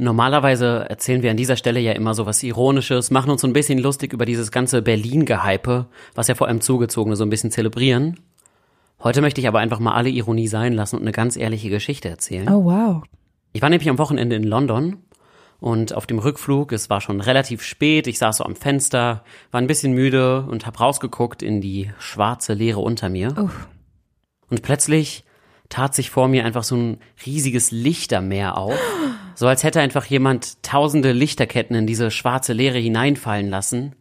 [0.00, 3.52] Normalerweise erzählen wir an dieser Stelle ja immer so was Ironisches, machen uns so ein
[3.52, 8.18] bisschen lustig über dieses ganze Berlin-Gehype, was ja vor allem Zugezogene so ein bisschen zelebrieren.
[9.02, 12.08] Heute möchte ich aber einfach mal alle Ironie sein lassen und eine ganz ehrliche Geschichte
[12.08, 12.48] erzählen.
[12.48, 13.02] Oh, wow.
[13.52, 14.96] Ich war nämlich am Wochenende in London
[15.58, 19.60] und auf dem Rückflug, es war schon relativ spät, ich saß so am Fenster, war
[19.60, 23.36] ein bisschen müde und hab rausgeguckt in die schwarze Leere unter mir.
[23.36, 23.68] Uff.
[24.48, 25.24] Und plötzlich
[25.70, 28.78] tat sich vor mir einfach so ein riesiges Lichtermeer auf.
[29.34, 33.94] So als hätte einfach jemand tausende Lichterketten in diese schwarze Leere hineinfallen lassen.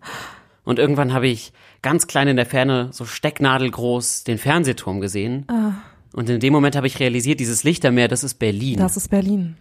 [0.65, 5.45] Und irgendwann habe ich ganz klein in der Ferne, so stecknadelgroß, den Fernsehturm gesehen.
[6.11, 8.77] Und in dem Moment habe ich realisiert, dieses Lichtermeer, das ist Berlin.
[8.77, 9.55] Das ist Berlin.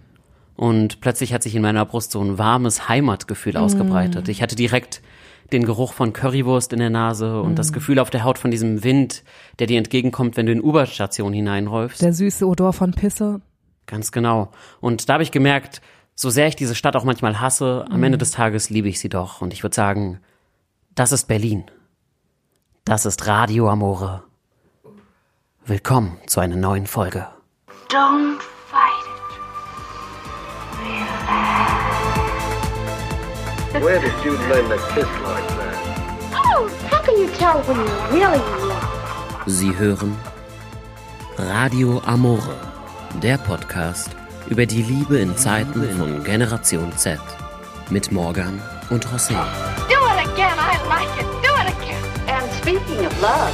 [0.56, 4.28] Und plötzlich hat sich in meiner Brust so ein warmes Heimatgefühl ausgebreitet.
[4.28, 5.02] Ich hatte direkt
[5.52, 8.84] den Geruch von Currywurst in der Nase und das Gefühl auf der Haut von diesem
[8.84, 9.24] Wind,
[9.58, 12.02] der dir entgegenkommt, wenn du in U-Bahn-Station hineinläufst.
[12.02, 13.40] Der süße Odor von Pisse.
[13.86, 14.50] Ganz genau.
[14.80, 15.80] Und da habe ich gemerkt,
[16.14, 19.08] so sehr ich diese Stadt auch manchmal hasse, am Ende des Tages liebe ich sie
[19.08, 19.40] doch.
[19.40, 20.20] Und ich würde sagen,
[20.94, 21.64] das ist Berlin.
[22.84, 24.24] Das ist Radio Amore.
[25.64, 27.26] Willkommen zu einer neuen Folge.
[27.88, 28.40] Don't
[28.70, 29.04] fight
[31.30, 31.57] it.
[33.72, 36.32] Where did you learn to kiss like that?
[36.32, 39.44] Oh, how can you tell when you're really love?
[39.46, 40.16] Sie hören
[41.36, 42.56] Radio Amore,
[43.22, 44.10] der Podcast
[44.48, 47.18] über die Liebe in Zeiten von Generation Z
[47.90, 49.34] mit Morgan und José.
[49.88, 50.56] Do it again.
[50.58, 51.26] I like it.
[51.42, 52.02] Do it again.
[52.26, 53.52] And speaking of love,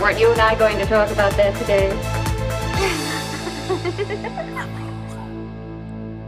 [0.00, 1.92] weren't you and I going to talk about that today?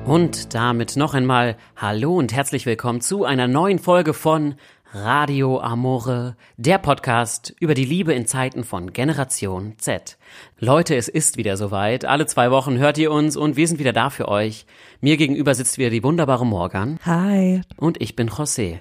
[0.06, 4.56] Und damit noch einmal Hallo und herzlich willkommen zu einer neuen Folge von
[4.92, 10.18] Radio Amore, der Podcast über die Liebe in Zeiten von Generation Z.
[10.58, 12.04] Leute, es ist wieder soweit.
[12.04, 14.66] Alle zwei Wochen hört ihr uns und wir sind wieder da für euch.
[15.00, 17.62] Mir gegenüber sitzt wieder die wunderbare Morgan Hi.
[17.76, 18.80] und ich bin José.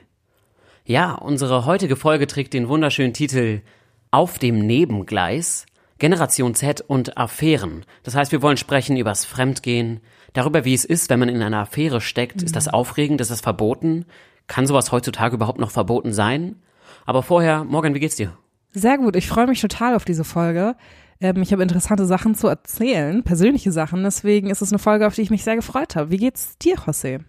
[0.85, 3.61] Ja, unsere heutige Folge trägt den wunderschönen Titel
[4.09, 5.68] Auf dem Nebengleis,
[6.00, 7.85] Generation Z und Affären.
[8.01, 10.01] Das heißt, wir wollen sprechen übers Fremdgehen,
[10.34, 12.42] darüber, wie es ist, wenn man in einer Affäre steckt.
[12.42, 13.22] Ist das aufregend?
[13.22, 14.06] Ist das verboten?
[14.47, 16.58] Kann sowas heutzutage überhaupt noch verboten sein?
[17.06, 18.38] Aber vorher, Morgan, wie geht's dir?
[18.72, 19.16] Sehr gut.
[19.16, 20.75] Ich freue mich total auf diese Folge.
[21.19, 24.03] Ähm, ich habe interessante Sachen zu erzählen, persönliche Sachen.
[24.03, 26.12] Deswegen ist es eine Folge, auf die ich mich sehr gefreut habe.
[26.12, 27.22] Wie geht's dir, José?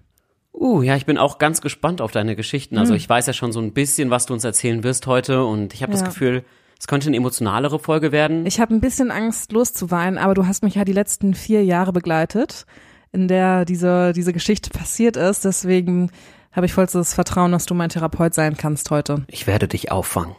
[0.55, 2.77] Uh, ja, ich bin auch ganz gespannt auf deine Geschichten.
[2.77, 5.73] Also ich weiß ja schon so ein bisschen, was du uns erzählen wirst heute und
[5.73, 6.09] ich habe das Ja.
[6.09, 6.45] Gefühl,
[6.79, 8.45] es könnte eine emotionalere Folge werden.
[8.45, 11.93] Ich habe ein bisschen Angst, loszuweinen, aber du hast mich ja die letzten vier Jahre
[11.93, 12.67] begleitet,
[13.13, 15.45] in der diese, diese Geschichte passiert ist.
[15.45, 16.11] Deswegen
[16.51, 19.25] habe ich vollstes Vertrauen, dass du mein Therapeut sein kannst heute.
[19.29, 20.35] Ich werde dich auffangen.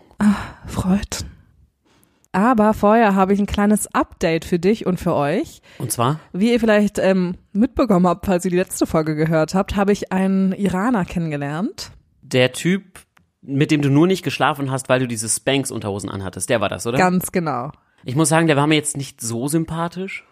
[0.67, 1.25] Freut.
[2.31, 5.61] Aber vorher habe ich ein kleines Update für dich und für euch.
[5.77, 6.19] Und zwar?
[6.33, 10.11] Wie ihr vielleicht ähm, mitbekommen habt, falls ihr die letzte Folge gehört habt, habe ich
[10.11, 11.91] einen Iraner kennengelernt.
[12.23, 13.01] Der Typ,
[13.43, 16.87] mit dem du nur nicht geschlafen hast, weil du diese Spanks-Unterhosen anhattest, der war das,
[16.87, 16.97] oder?
[16.97, 17.71] Ganz genau.
[18.03, 20.25] Ich muss sagen, der war mir jetzt nicht so sympathisch.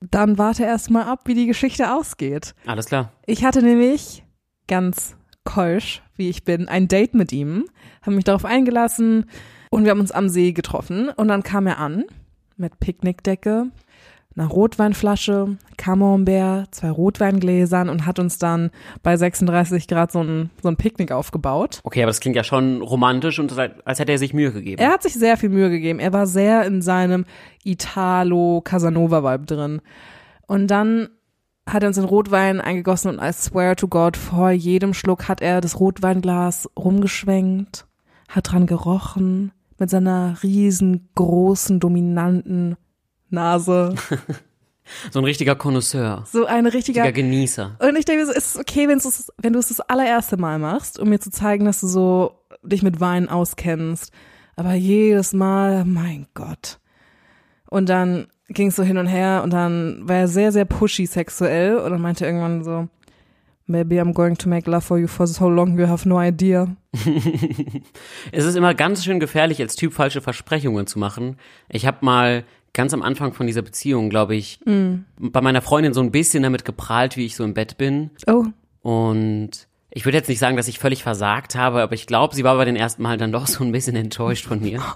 [0.00, 2.54] Dann warte erst mal ab, wie die Geschichte ausgeht.
[2.66, 3.12] Alles klar.
[3.26, 4.24] Ich hatte nämlich
[4.66, 7.66] ganz keusch, wie ich bin, ein Date mit ihm,
[8.02, 9.26] haben mich darauf eingelassen
[9.70, 12.04] und wir haben uns am See getroffen und dann kam er an
[12.56, 13.66] mit Picknickdecke,
[14.40, 18.70] einer Rotweinflasche, Camembert, zwei Rotweingläsern und hat uns dann
[19.02, 21.80] bei 36 Grad so ein, so ein Picknick aufgebaut.
[21.84, 24.80] Okay, aber das klingt ja schon romantisch und als hätte er sich Mühe gegeben.
[24.80, 25.98] Er hat sich sehr viel Mühe gegeben.
[25.98, 27.26] Er war sehr in seinem
[27.64, 29.80] Italo-Casanova-Vibe drin.
[30.46, 31.08] Und dann
[31.66, 35.40] hat er uns den Rotwein eingegossen und I swear to God, vor jedem Schluck hat
[35.40, 37.86] er das Rotweinglas rumgeschwenkt,
[38.28, 42.76] hat dran gerochen, mit seiner riesengroßen, dominanten
[43.30, 43.94] Nase.
[45.12, 46.24] So ein richtiger Connoisseur.
[46.26, 47.76] So ein richtiger, Richtiger Genießer.
[47.78, 50.58] und ich denke, es ist okay, wenn du es, wenn du es das allererste Mal
[50.58, 54.12] machst, um mir zu zeigen, dass du so dich mit Wein auskennst.
[54.56, 56.80] Aber jedes Mal, mein Gott.
[57.66, 61.06] Und dann ging es so hin und her und dann war er sehr, sehr pushy
[61.06, 62.88] sexuell und dann meinte er irgendwann so,
[63.66, 66.74] Maybe I'm going to make love for you for so long, you have no idea.
[68.32, 71.36] Es ist immer ganz schön gefährlich, als Typ falsche Versprechungen zu machen.
[71.68, 72.44] Ich habe mal
[72.80, 76.64] ganz am Anfang von dieser Beziehung, glaube ich, bei meiner Freundin so ein bisschen damit
[76.64, 78.08] geprahlt, wie ich so im Bett bin.
[78.26, 78.46] Oh,
[78.80, 79.50] Und
[79.90, 82.56] ich würde jetzt nicht sagen, dass ich völlig versagt habe, aber ich glaube, sie war
[82.56, 84.82] bei den ersten Mal dann doch so ein bisschen enttäuscht von mir.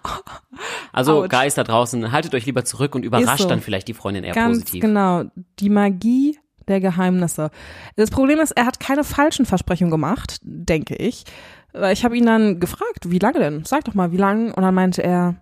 [0.93, 1.31] Also Autsch.
[1.31, 3.49] Guys da draußen, haltet euch lieber zurück und überrascht so.
[3.49, 4.81] dann vielleicht die Freundin eher ganz positiv.
[4.81, 5.25] genau.
[5.59, 6.39] Die Magie
[6.69, 7.51] der Geheimnisse.
[7.97, 11.25] Das Problem ist, er hat keine falschen Versprechungen gemacht, denke ich.
[11.91, 13.65] Ich habe ihn dann gefragt, wie lange denn?
[13.65, 14.55] Sag doch mal, wie lange?
[14.55, 15.35] Und dann meinte er,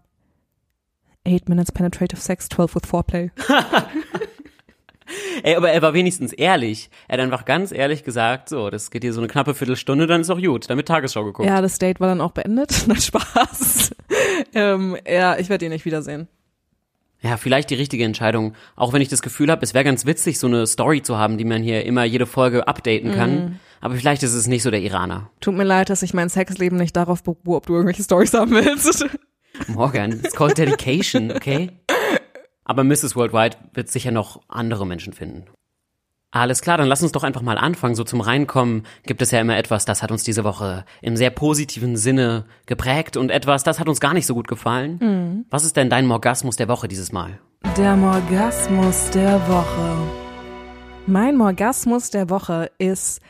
[1.25, 3.31] eight minutes penetrative sex, 12 with foreplay.
[5.43, 6.91] Ey, aber er war wenigstens ehrlich.
[7.09, 10.23] Er hat einfach ganz ehrlich gesagt, so, das geht hier so eine knappe Viertelstunde, dann
[10.23, 10.71] ist auch gut.
[10.71, 11.49] Dann wird Tagesschau geguckt.
[11.49, 12.85] Ja, das Date war dann auch beendet.
[12.87, 13.91] Na Spaß.
[14.55, 16.29] ähm, ja, ich werde ihn nicht wiedersehen.
[17.21, 18.55] Ja, vielleicht die richtige Entscheidung.
[18.75, 21.39] Auch wenn ich das Gefühl habe, es wäre ganz witzig, so eine Story zu haben,
[21.39, 23.35] die man hier immer jede Folge updaten kann.
[23.35, 23.59] Mhm.
[23.81, 25.31] Aber vielleicht ist es nicht so der Iraner.
[25.41, 28.53] Tut mir leid, dass ich mein Sexleben nicht darauf beruhe, ob du irgendwelche Stories haben
[28.53, 29.07] willst.
[29.69, 31.71] Morgan, it's called dedication, okay?
[32.65, 33.17] Aber Mrs.
[33.17, 35.47] Worldwide wird sicher noch andere Menschen finden.
[36.35, 37.95] Alles klar, dann lass uns doch einfach mal anfangen.
[37.95, 41.29] So zum Reinkommen gibt es ja immer etwas, das hat uns diese Woche im sehr
[41.29, 45.45] positiven Sinne geprägt und etwas, das hat uns gar nicht so gut gefallen.
[45.51, 47.39] Was ist denn dein Morgasmus der Woche dieses Mal?
[47.77, 49.97] Der Morgasmus der Woche.
[51.07, 53.21] Mein Morgasmus der Woche ist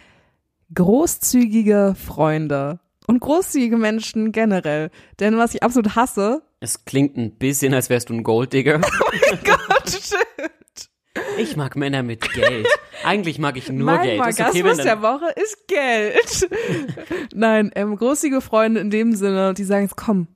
[0.75, 2.79] großzügige Freunde
[3.13, 4.91] und großzügige Menschen generell.
[5.21, 8.81] Denn was ich absolut hasse, Es klingt ein bisschen, als wärst du ein Golddigger.
[9.45, 10.89] Gott, shit.
[11.37, 12.67] Ich mag Männer mit Geld.
[13.05, 14.21] Eigentlich mag ich nur mein Geld.
[14.27, 16.49] Ist Morgasmus okay, der Woche ist Geld.
[17.35, 20.29] Nein, ähm, großzügige Freunde in dem Sinne, die sagen jetzt, komm,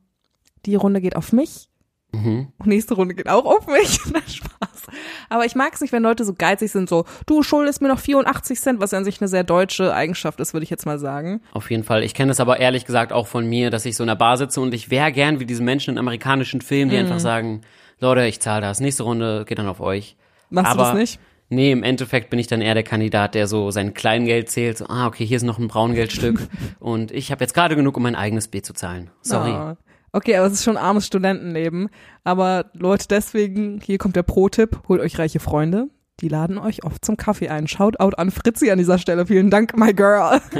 [0.66, 1.68] die Runde geht auf mich.
[2.12, 2.48] Mhm.
[2.58, 3.98] Und nächste Runde geht auch auf mich.
[4.12, 4.86] Na, Spaß.
[5.28, 7.98] Aber ich mag es nicht, wenn Leute so geizig sind, so, du schuldest mir noch
[7.98, 10.98] 84 Cent, was ja an sich eine sehr deutsche Eigenschaft ist, würde ich jetzt mal
[10.98, 11.40] sagen.
[11.52, 12.02] Auf jeden Fall.
[12.04, 14.36] Ich kenne das aber ehrlich gesagt auch von mir, dass ich so in der Bar
[14.36, 16.90] sitze und ich wäre gern wie diese Menschen in amerikanischen Filmen, Mhm.
[16.90, 17.62] die einfach sagen,
[17.98, 18.80] Leute, ich zahle das.
[18.80, 20.16] Nächste Runde geht dann auf euch.
[20.50, 21.20] Machst aber du das nicht?
[21.48, 24.78] Nee, im Endeffekt bin ich dann eher der Kandidat, der so sein Kleingeld zählt.
[24.78, 26.40] So, ah, okay, hier ist noch ein Braungeldstück
[26.80, 29.10] und ich habe jetzt gerade genug, um mein eigenes B zu zahlen.
[29.22, 29.50] Sorry.
[29.50, 29.76] Ah.
[30.12, 31.88] Okay, aber es ist schon armes Studentenleben.
[32.24, 35.88] Aber Leute, deswegen, hier kommt der Pro-Tipp, holt euch reiche Freunde.
[36.20, 37.68] Die laden euch oft zum Kaffee ein.
[37.68, 39.26] Shoutout an Fritzi an dieser Stelle.
[39.26, 40.40] Vielen Dank, my girl.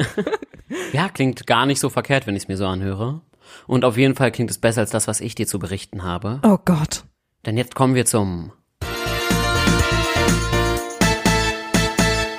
[0.92, 3.20] Ja, klingt gar nicht so verkehrt, wenn ich es mir so anhöre.
[3.66, 6.40] Und auf jeden Fall klingt es besser als das, was ich dir zu berichten habe.
[6.42, 7.04] Oh Gott.
[7.44, 8.52] Denn jetzt kommen wir zum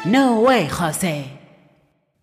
[0.03, 1.36] No way, Jose.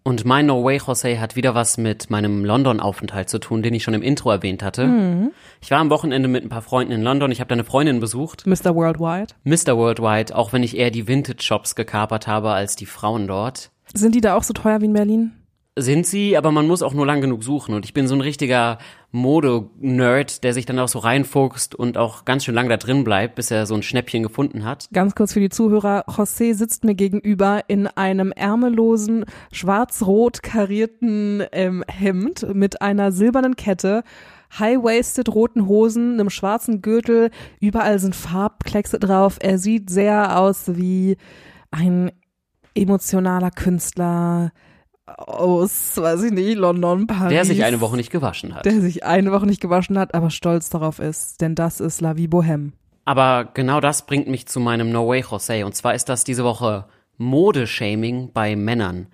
[0.06, 3.82] Und mein No way, Jose hat wieder was mit meinem London-Aufenthalt zu tun, den ich
[3.82, 5.30] schon im Intro erwähnt hatte.
[5.62, 7.32] Ich war am Wochenende mit ein paar Freunden in London.
[7.32, 8.74] Ich habe da eine Freundin besucht, Mr.
[8.74, 9.32] Worldwide.
[9.44, 9.78] Mr.
[9.78, 13.70] Worldwide, auch wenn ich eher die Vintage-Shops gekapert habe als die Frauen dort.
[13.94, 15.32] Sind die da auch so teuer wie in Berlin?
[15.76, 17.74] Sind sie, aber man muss auch nur lang genug suchen.
[17.74, 18.76] Und ich bin so ein richtiger
[19.14, 23.36] Mode-Nerd, der sich dann auch so reinfuchst und auch ganz schön lang da drin bleibt,
[23.36, 24.88] bis er so ein Schnäppchen gefunden hat.
[24.92, 26.04] Ganz kurz für die Zuhörer.
[26.08, 34.02] José sitzt mir gegenüber in einem ärmellosen, schwarz-rot karierten ähm, Hemd mit einer silbernen Kette,
[34.58, 37.30] high-waisted roten Hosen, einem schwarzen Gürtel,
[37.60, 39.38] überall sind Farbkleckse drauf.
[39.40, 41.16] Er sieht sehr aus wie
[41.70, 42.10] ein
[42.74, 44.52] emotionaler Künstler
[45.06, 47.30] aus, weiß ich nicht, London, Paris.
[47.30, 48.64] Der sich eine Woche nicht gewaschen hat.
[48.64, 51.40] Der sich eine Woche nicht gewaschen hat, aber stolz darauf ist.
[51.40, 52.72] Denn das ist La Vie Bohème.
[53.04, 55.66] Aber genau das bringt mich zu meinem No Way Jose.
[55.66, 56.86] Und zwar ist das diese Woche
[57.18, 59.06] Modeshaming bei Männern.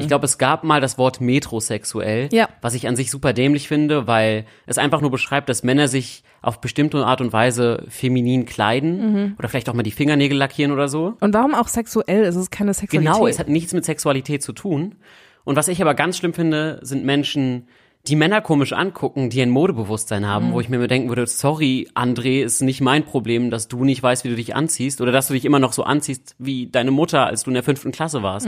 [0.00, 2.48] Ich glaube, es gab mal das Wort metrosexuell, Ja.
[2.62, 6.24] was ich an sich super dämlich finde, weil es einfach nur beschreibt, dass Männer sich
[6.42, 10.88] auf bestimmte Art und Weise feminin kleiden oder vielleicht auch mal die Fingernägel lackieren oder
[10.88, 11.14] so.
[11.20, 12.24] Und warum auch sexuell?
[12.24, 13.12] Es ist keine Sexualität.
[13.14, 14.96] Genau, es hat nichts mit Sexualität zu tun.
[15.44, 17.68] Und was ich aber ganz schlimm finde, sind Menschen,
[18.06, 21.88] die Männer komisch angucken, die ein Modebewusstsein haben, wo ich mir immer denken würde, sorry,
[21.94, 25.28] André, ist nicht mein Problem, dass du nicht weißt, wie du dich anziehst oder dass
[25.28, 28.22] du dich immer noch so anziehst wie deine Mutter, als du in der fünften Klasse
[28.22, 28.46] warst.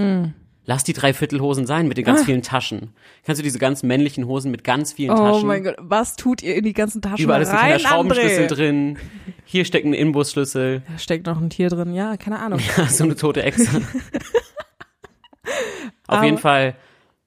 [0.69, 2.91] Lass die Dreiviertelhosen sein mit den ganz vielen Taschen.
[3.25, 5.47] Kannst du diese ganz männlichen Hosen mit ganz vielen Oh Taschen?
[5.47, 8.49] mein Gott, was tut ihr in die ganzen Taschen Überall ist ein kleiner Schraubenschlüssel André?
[8.49, 8.99] drin.
[9.45, 10.83] Hier steckt ein Inbusschlüssel.
[10.91, 12.59] Da steckt noch ein Tier drin, ja, keine Ahnung.
[12.89, 13.81] so eine tote Echse.
[16.09, 16.75] Auf jeden Fall,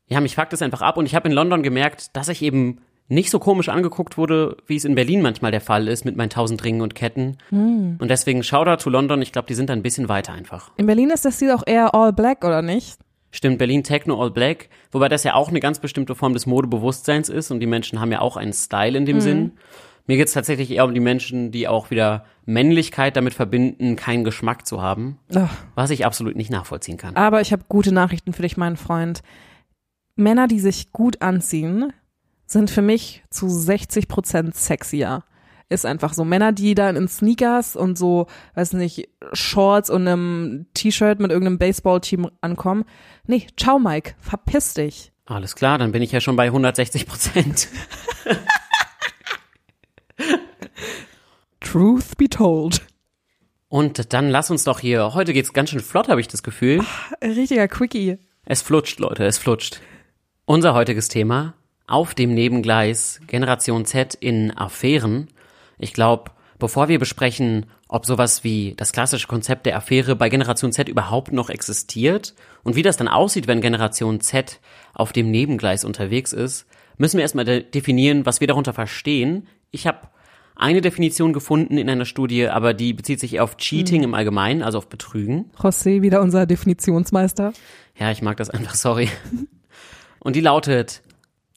[0.07, 2.81] ja, mich fuckt es einfach ab und ich habe in London gemerkt, dass ich eben
[3.07, 6.29] nicht so komisch angeguckt wurde, wie es in Berlin manchmal der Fall ist mit meinen
[6.29, 7.37] tausend Ringen und Ketten.
[7.99, 10.71] Und deswegen Shoutout to London, ich glaube, die sind da ein bisschen weiter einfach.
[10.77, 12.99] In Berlin ist der Stil auch eher all black, oder nicht?
[13.31, 17.29] Stimmt, Berlin Techno All Black, wobei das ja auch eine ganz bestimmte Form des Modebewusstseins
[17.29, 19.51] ist und die Menschen haben ja auch einen Style in dem Sinn.
[20.09, 24.65] Mir geht's tatsächlich eher um die Menschen, die auch wieder Männlichkeit damit verbinden, keinen Geschmack
[24.65, 27.15] zu haben, Ach, was ich absolut nicht nachvollziehen kann.
[27.15, 29.21] aber ich habe gute Nachrichten für dich, mein Freund.
[30.15, 31.93] Männer, die sich gut anziehen,
[32.47, 35.23] sind für mich zu 60 Prozent sexier.
[35.69, 36.25] Ist einfach so.
[36.25, 38.25] Männer, die dann in Sneakers und so,
[38.55, 42.85] weiß nicht, Shorts und einem T-Shirt mit irgendeinem Baseballteam ankommen.
[43.27, 45.11] Nee, ciao Mike, verpiss dich.
[45.27, 47.67] Alles klar, dann bin ich ja schon bei 160 Prozent.
[51.71, 52.81] Truth be told.
[53.67, 56.83] Und dann lass uns doch hier, heute geht's ganz schön flott, habe ich das Gefühl.
[57.21, 58.17] Richtiger Quickie.
[58.43, 59.79] Es flutscht, Leute, es flutscht.
[60.45, 61.53] Unser heutiges Thema,
[61.85, 65.27] auf dem Nebengleis, Generation Z in Affären.
[65.77, 70.71] Ich glaube, bevor wir besprechen, ob sowas wie das klassische Konzept der Affäre bei Generation
[70.71, 72.33] Z überhaupt noch existiert
[72.63, 74.59] und wie das dann aussieht, wenn Generation Z
[74.95, 76.65] auf dem Nebengleis unterwegs ist,
[76.97, 79.47] müssen wir erstmal de definieren, was wir darunter verstehen.
[79.69, 79.99] Ich habe
[80.59, 84.61] eine Definition gefunden in einer Studie, aber die bezieht sich eher auf Cheating im Allgemeinen,
[84.61, 85.49] also auf Betrügen.
[85.57, 87.53] José, wieder unser Definitionsmeister.
[87.97, 89.09] Ja, ich mag das einfach, sorry.
[90.19, 91.01] Und die lautet,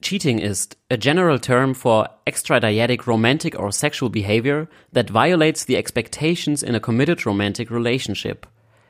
[0.03, 6.63] Cheating ist a general term for extradiatic romantic or sexual behavior that violates the expectations
[6.63, 8.47] in a committed romantic relationship.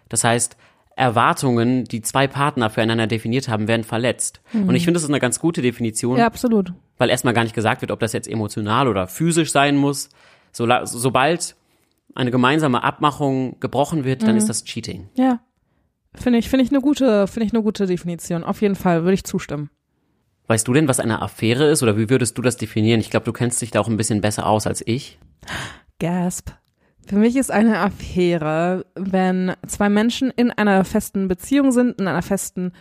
[0.09, 0.57] Das heißt,
[0.95, 4.43] Erwartungen, die zwei Partner füreinander definiert haben, werden verletzt.
[4.53, 6.75] Und ich finde, das ist eine ganz gute Definition, Ja, absolut.
[7.03, 10.09] Weil erstmal gar nicht gesagt wird, ob das jetzt emotional oder physisch sein muss.
[10.53, 11.57] So, sobald
[12.15, 15.09] eine gemeinsame Abmachung gebrochen wird, dann ist das Cheating.
[15.15, 15.41] Ja.
[16.15, 18.45] Finde ich, finde ich eine gute, finde ich eine gute Definition.
[18.45, 19.69] Auf jeden Fall würde ich zustimmen.
[20.47, 23.01] Weißt du denn, was eine Affäre ist oder wie würdest du das definieren?
[23.01, 25.19] Ich glaube, du kennst dich da auch ein bisschen besser aus als ich.
[25.99, 26.51] Gasp.
[27.05, 32.23] Für mich ist eine Affäre, wenn zwei Menschen in einer festen Beziehung sind, in einer
[32.23, 32.73] festen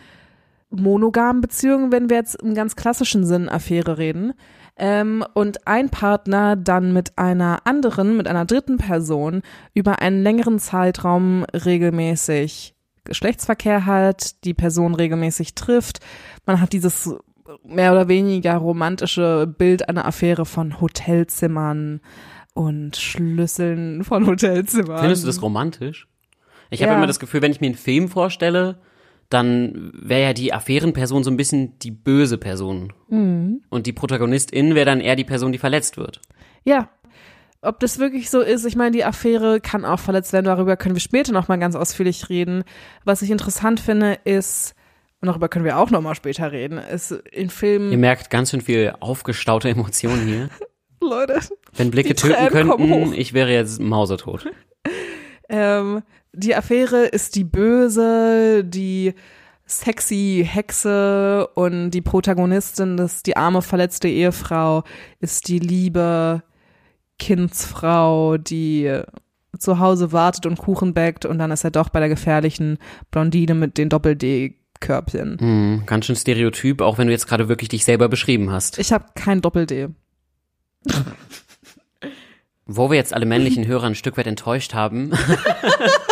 [0.72, 4.32] monogamen Beziehung, wenn wir jetzt im ganz klassischen Sinn Affäre reden,
[4.76, 9.42] ähm, und ein Partner dann mit einer anderen, mit einer dritten Person
[9.74, 12.74] über einen längeren Zeitraum regelmäßig
[13.04, 15.98] Geschlechtsverkehr hat, die Person regelmäßig trifft.
[16.46, 17.14] Man hat dieses
[17.64, 22.00] mehr oder weniger romantische Bild einer Affäre von Hotelzimmern
[22.54, 25.00] und Schlüsseln von Hotelzimmern.
[25.00, 26.06] Findest du das romantisch?
[26.70, 26.86] Ich Ja.
[26.86, 28.78] habe immer das Gefühl, wenn ich mir einen Film vorstelle,
[29.32, 32.92] dann wäre ja die Affärenperson so ein bisschen die böse Person.
[33.08, 33.62] Mhm.
[33.68, 36.20] Und die Protagonistin wäre dann eher die Person, die verletzt wird.
[36.64, 36.88] Ja.
[37.64, 40.96] Ob das wirklich so ist, ich meine, die Affäre kann auch verletzt werden, darüber können
[40.96, 42.64] wir später nochmal ganz ausführlich reden.
[43.04, 44.74] Was ich interessant finde, ist,
[45.20, 48.62] und darüber können wir auch nochmal später reden, ist in Ihr Filmen, merkt ganz schön
[48.62, 50.48] viel aufgestaute Emotionen hier.
[51.00, 51.38] Leute,
[51.76, 54.46] Wenn Blicke töten könnten, ich wäre jetzt mausetot.
[55.48, 59.14] ähm, die Affäre ist die Böse, die
[59.66, 64.84] sexy Hexe und die Protagonistin, das die arme verletzte Ehefrau,
[65.20, 66.42] ist die liebe
[67.18, 69.00] Kindsfrau, die
[69.58, 72.78] zu Hause wartet und Kuchen backt und dann ist er doch bei der gefährlichen
[73.10, 75.38] Blondine mit den Doppel-D-Körbchen.
[75.38, 78.78] Hm, ganz schön Stereotyp, auch wenn du jetzt gerade wirklich dich selber beschrieben hast.
[78.78, 79.88] Ich habe kein Doppel-D.
[82.66, 85.12] Wo wir jetzt alle männlichen Hörer ein Stück weit enttäuscht haben,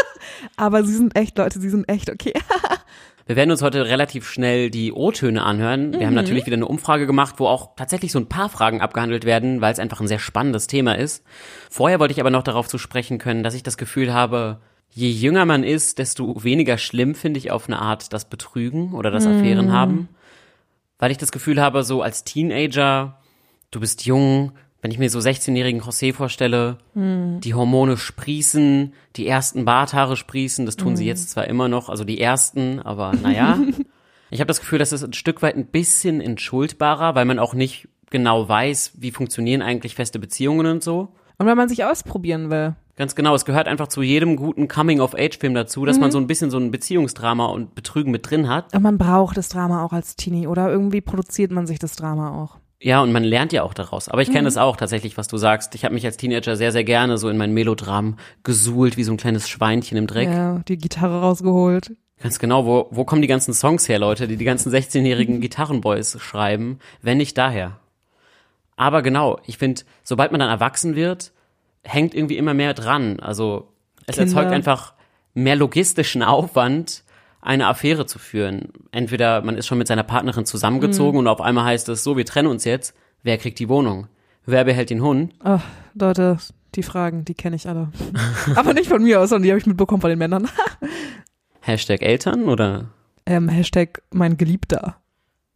[0.61, 2.35] Aber sie sind echt, Leute, sie sind echt okay.
[3.27, 5.99] Wir werden uns heute relativ schnell die O-Töne anhören.
[5.99, 9.25] Wir haben natürlich wieder eine Umfrage gemacht, wo auch tatsächlich so ein paar Fragen abgehandelt
[9.25, 11.25] werden, weil es einfach ein sehr spannendes Thema ist.
[11.71, 15.09] Vorher wollte ich aber noch darauf zu sprechen können, dass ich das Gefühl habe, je
[15.09, 19.27] jünger man ist, desto weniger schlimm finde ich auf eine Art das Betrügen oder das
[19.27, 20.09] Affären haben.
[20.99, 23.19] Weil ich das Gefühl habe, so als Teenager,
[23.71, 29.65] du bist jung, wenn ich mir so 16-jährigen José vorstelle, die Hormone sprießen, die ersten
[29.65, 33.59] Barthaare sprießen, das tun sie jetzt zwar immer noch, also die ersten, aber naja.
[34.31, 37.53] ich habe das Gefühl, das ist ein Stück weit ein bisschen entschuldbarer, weil man auch
[37.53, 41.09] nicht genau weiß, wie funktionieren eigentlich feste Beziehungen und so.
[41.39, 42.75] Und wenn man sich ausprobieren will.
[42.97, 46.51] Ganz genau, es gehört einfach zu jedem guten Coming-of-Age-Film dazu, dass man so ein bisschen
[46.51, 48.75] so ein Beziehungsdrama und Betrügen mit drin hat.
[48.75, 52.43] Und man braucht das Drama auch als Teenie oder irgendwie produziert man sich das Drama
[52.43, 52.60] auch.
[52.83, 54.09] Ja, und man lernt ja auch daraus.
[54.09, 55.75] Aber ich kenne das auch tatsächlich, was du sagst.
[55.75, 59.13] Ich habe mich als Teenager sehr, sehr gerne so in mein Melodram gesuhlt, wie so
[59.13, 60.29] ein kleines Schweinchen im Dreck.
[60.29, 61.93] Ja, die Gitarre rausgeholt.
[62.23, 66.19] Ganz genau, wo, wo kommen die ganzen Songs her, Leute, die die ganzen 16-jährigen Gitarrenboys
[66.21, 67.79] schreiben, wenn nicht daher?
[68.77, 71.33] Aber genau, ich finde, sobald man dann erwachsen wird,
[71.83, 73.21] hängt irgendwie immer mehr dran.
[73.21, 73.69] Also
[74.07, 74.31] es Kinder.
[74.31, 74.95] erzeugt einfach
[75.35, 77.05] mehr logistischen Aufwand,
[77.41, 78.69] eine Affäre zu führen.
[78.93, 82.27] Entweder man ist schon mit seiner Partnerin zusammengezogen und auf einmal heißt es so, wir
[82.27, 82.95] trennen uns jetzt.
[83.23, 84.09] Wer kriegt die Wohnung?
[84.47, 85.35] Wer behält den Hund?
[85.43, 85.63] Ach,
[85.95, 86.39] Leute,
[86.75, 87.91] die Fragen, die kenne ich alle.
[88.57, 90.49] Aber nicht von mir aus, sondern die habe ich mitbekommen von den Männern.
[91.61, 92.89] Hashtag Eltern oder?
[93.27, 94.97] ähm, Hashtag mein Geliebter.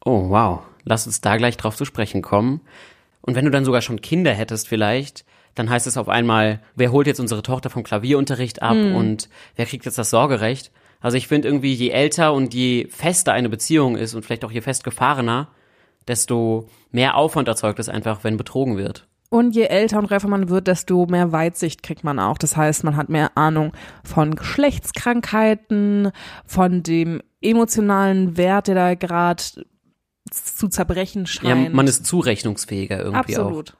[0.05, 0.61] Oh, wow.
[0.85, 2.61] Lass uns da gleich drauf zu sprechen kommen.
[3.21, 5.25] Und wenn du dann sogar schon Kinder hättest vielleicht,
[5.55, 9.67] dann heißt es auf einmal, wer holt jetzt unsere Tochter vom Klavierunterricht ab und wer
[9.67, 10.73] kriegt jetzt das Sorgerecht?
[11.05, 14.51] Also ich finde irgendwie, je älter und je fester eine Beziehung ist und vielleicht auch
[14.51, 15.49] je festgefahrener,
[16.09, 19.07] desto mehr Aufwand erzeugt es einfach, wenn betrogen wird.
[19.29, 22.39] Und je älter und reifer man wird, desto mehr Weitsicht kriegt man auch.
[22.39, 26.11] Das heißt, man hat mehr Ahnung von Geschlechtskrankheiten,
[26.47, 29.43] von dem emotionalen Wert, der da gerade
[30.31, 31.75] zu zerbrechen Ja, scheint.
[31.75, 33.45] man ist zurechnungsfähiger irgendwie auch.
[33.45, 33.77] Absolut.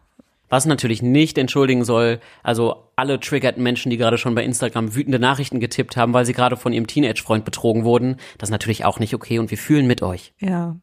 [0.55, 5.19] Was natürlich nicht entschuldigen soll, also alle triggerten Menschen, die gerade schon bei Instagram wütende
[5.19, 9.01] Nachrichten getippt haben, weil sie gerade von ihrem Teenage-Freund betrogen wurden, das ist natürlich auch
[9.01, 10.33] nicht okay und wir fühlen mit euch.
[10.39, 10.77] Ja.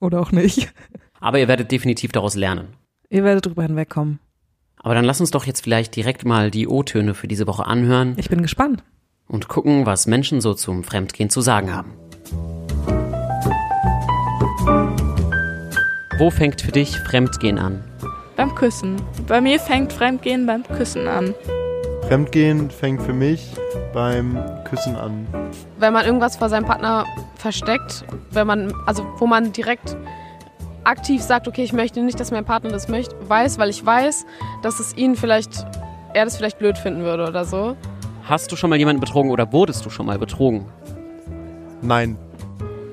[0.00, 0.70] Oder auch nicht.
[1.18, 2.74] Aber ihr werdet definitiv daraus lernen.
[3.08, 4.18] Ihr werdet drüber hinwegkommen.
[4.76, 8.16] Aber dann lass uns doch jetzt vielleicht direkt mal die O-Töne für diese Woche anhören
[8.18, 8.84] Ich bin gespannt.
[9.28, 11.94] und gucken, was Menschen so zum Fremdgehen zu sagen haben.
[16.18, 17.82] Wo fängt für dich Fremdgehen an?
[18.40, 18.96] Beim Küssen.
[19.26, 21.34] Bei mir fängt Fremdgehen beim Küssen an.
[22.08, 23.52] Fremdgehen fängt für mich
[23.92, 25.26] beim Küssen an.
[25.78, 27.04] wenn man irgendwas vor seinem Partner
[27.34, 29.94] versteckt, wenn man, also wo man direkt
[30.84, 34.24] aktiv sagt, okay, ich möchte nicht, dass mein Partner das möchte, weiß, weil ich weiß,
[34.62, 35.66] dass es ihn vielleicht,
[36.14, 37.76] er das vielleicht blöd finden würde oder so.
[38.24, 40.64] Hast du schon mal jemanden betrogen oder wurdest du schon mal betrogen?
[41.82, 42.16] Nein.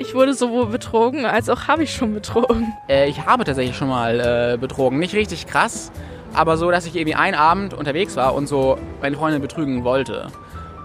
[0.07, 2.73] Ich wurde sowohl betrogen, als auch habe ich schon betrogen.
[2.87, 4.99] Äh, ich habe tatsächlich schon mal äh, betrogen.
[4.99, 5.91] Nicht richtig krass,
[6.33, 10.27] aber so, dass ich irgendwie einen Abend unterwegs war und so meine Freundin betrügen wollte.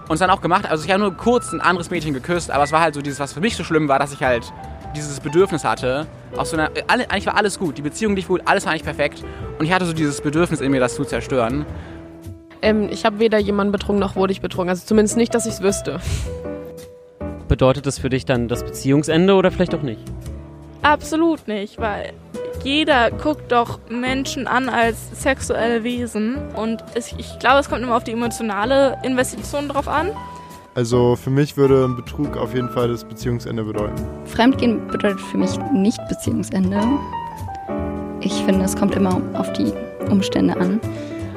[0.09, 0.69] Und es dann auch gemacht.
[0.69, 3.21] Also ich habe nur kurz ein anderes Mädchen geküsst, aber es war halt so dieses,
[3.21, 4.51] was für mich so schlimm war, dass ich halt
[4.93, 6.05] dieses Bedürfnis hatte.
[6.35, 7.77] Aus so einer, alle, eigentlich war alles gut.
[7.77, 9.23] Die Beziehung lief gut, alles war eigentlich perfekt.
[9.57, 11.65] Und ich hatte so dieses Bedürfnis in mir, das zu zerstören.
[12.61, 14.67] Ähm, ich habe weder jemanden betrogen noch wurde ich betrogen.
[14.67, 16.01] Also zumindest nicht, dass ich es wüsste.
[17.53, 20.01] Bedeutet das für dich dann das Beziehungsende oder vielleicht auch nicht?
[20.81, 22.11] Absolut nicht, weil
[22.63, 26.39] jeder guckt doch Menschen an als sexuelle Wesen.
[26.55, 30.09] Und es, ich glaube, es kommt immer auf die emotionale Investition drauf an.
[30.73, 34.03] Also für mich würde ein Betrug auf jeden Fall das Beziehungsende bedeuten.
[34.25, 36.81] Fremdgehen bedeutet für mich nicht Beziehungsende.
[38.21, 39.71] Ich finde, es kommt immer auf die
[40.09, 40.81] Umstände an.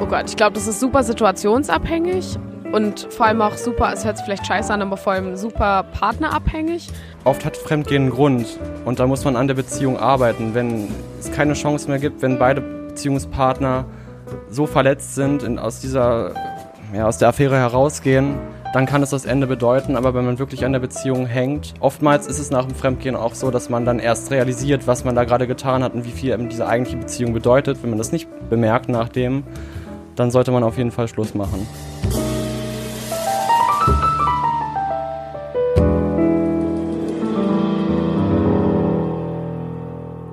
[0.00, 2.38] Oh Gott, ich glaube, das ist super situationsabhängig
[2.76, 5.83] und vor allem auch super, es hört sich vielleicht scheiße an, aber vor allem super
[5.99, 6.90] partnerabhängig.
[7.25, 8.47] Oft hat Fremdgehen einen Grund
[8.85, 10.52] und da muss man an der Beziehung arbeiten.
[10.52, 13.87] Wenn es keine Chance mehr gibt, wenn beide Beziehungspartner
[14.50, 16.35] so verletzt sind und aus dieser,
[16.95, 18.35] ja, aus der Affäre herausgehen,
[18.75, 19.97] dann kann es das Ende bedeuten.
[19.97, 23.35] Aber wenn man wirklich an der Beziehung hängt, oftmals ist es nach dem Fremdgehen auch
[23.35, 26.30] so, dass man dann erst realisiert, was man da gerade getan hat und wie viel
[26.30, 27.78] eben diese eigentliche Beziehung bedeutet.
[27.83, 29.45] Wenn man das nicht bemerkt nachdem,
[30.14, 31.66] dann sollte man auf jeden Fall Schluss machen.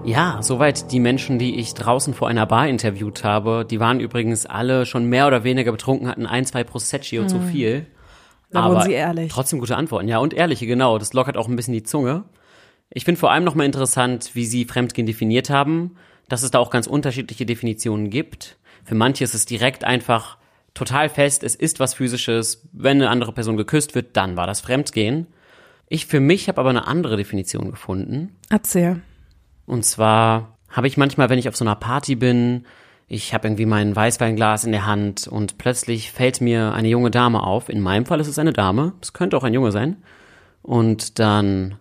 [0.05, 3.65] Ja, soweit die Menschen, die ich draußen vor einer Bar interviewt habe.
[3.69, 7.85] Die waren übrigens alle schon mehr oder weniger betrunken, hatten ein, zwei Prosecco zu viel.
[8.51, 9.31] Da wurden sie ehrlich.
[9.31, 10.97] Trotzdem gute Antworten, ja, und ehrliche, genau.
[10.97, 12.25] Das lockert auch ein bisschen die Zunge.
[12.89, 15.95] Ich finde vor allem nochmal interessant, wie sie Fremdgehen definiert haben,
[16.29, 18.57] dass es da auch ganz unterschiedliche Definitionen gibt.
[18.83, 20.37] Für manche ist es direkt einfach
[20.73, 22.67] total fest, es ist was Physisches.
[22.73, 25.27] Wenn eine andere Person geküsst wird, dann war das Fremdgehen.
[25.87, 28.35] Ich für mich habe aber eine andere Definition gefunden.
[28.49, 29.01] Erzähl.
[29.65, 32.65] Und zwar habe ich manchmal, wenn ich auf so einer Party bin,
[33.07, 37.43] ich habe irgendwie mein Weißweinglas in der Hand und plötzlich fällt mir eine junge Dame
[37.43, 37.69] auf.
[37.69, 39.97] In meinem Fall ist es eine Dame, es könnte auch ein Junge sein.
[40.61, 41.75] Und dann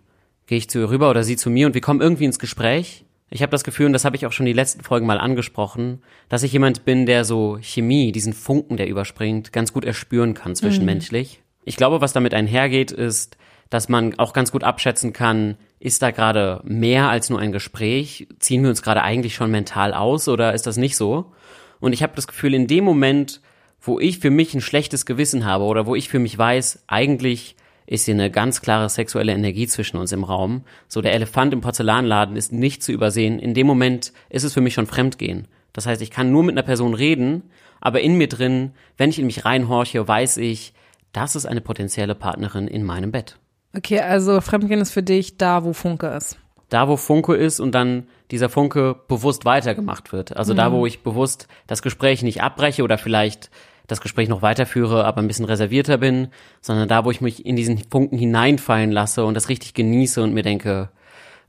[0.45, 3.05] gehe ich zu ihr rüber oder sie zu mir und wir kommen irgendwie ins Gespräch.
[3.29, 6.03] Ich habe das Gefühl, und das habe ich auch schon die letzten Folgen mal angesprochen,
[6.29, 10.55] dass ich jemand bin, der so Chemie, diesen Funken, der überspringt, ganz gut erspüren kann
[10.55, 11.41] zwischenmenschlich.
[11.65, 13.37] Ich glaube, was damit einhergeht, ist,
[13.73, 18.27] dass man auch ganz gut abschätzen kann, ist da gerade mehr als nur ein Gespräch?
[18.39, 21.31] Ziehen wir uns gerade eigentlich schon mental aus oder ist das nicht so?
[21.79, 23.41] Und ich habe das Gefühl, in dem Moment,
[23.81, 27.55] wo ich für mich ein schlechtes Gewissen habe oder wo ich für mich weiß, eigentlich
[27.85, 30.63] ist hier eine ganz klare sexuelle Energie zwischen uns im Raum.
[30.87, 33.39] So der Elefant im Porzellanladen ist nicht zu übersehen.
[33.39, 35.47] In dem Moment ist es für mich schon Fremdgehen.
[35.73, 37.49] Das heißt, ich kann nur mit einer Person reden,
[37.81, 40.73] aber in mir drin, wenn ich in mich reinhorche, weiß ich,
[41.11, 43.37] das ist eine potenzielle Partnerin in meinem Bett.
[43.75, 46.37] Okay, also Fremdgehen ist für dich da, wo Funke ist.
[46.69, 50.35] Da, wo Funke ist und dann dieser Funke bewusst weitergemacht wird.
[50.35, 53.51] Also da, wo ich bewusst das Gespräch nicht abbreche oder vielleicht
[53.87, 56.29] das Gespräch noch weiterführe, aber ein bisschen reservierter bin,
[56.61, 60.33] sondern da, wo ich mich in diesen Funken hineinfallen lasse und das richtig genieße und
[60.33, 60.89] mir denke,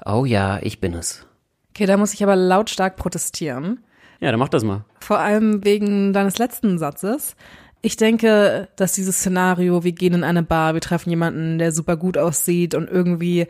[0.05, 1.27] oh ja, ich bin es.
[1.71, 3.85] Okay, da muss ich aber lautstark protestieren.
[4.21, 4.85] Ja, dann mach das mal.
[5.01, 7.37] Vor allem wegen deines letzten Satzes.
[7.85, 11.99] Ich denke, dass dieses Szenario, wir gehen in eine Bar, wir treffen jemanden, der super
[11.99, 13.47] gut aussieht und irgendwie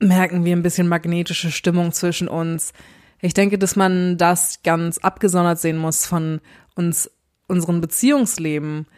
[0.00, 2.72] merken wir ein bisschen magnetische Stimmung zwischen uns.
[3.20, 6.40] Ich denke, dass man das ganz abgesondert sehen muss von
[6.74, 7.12] uns,
[7.46, 8.88] unserem Beziehungsleben.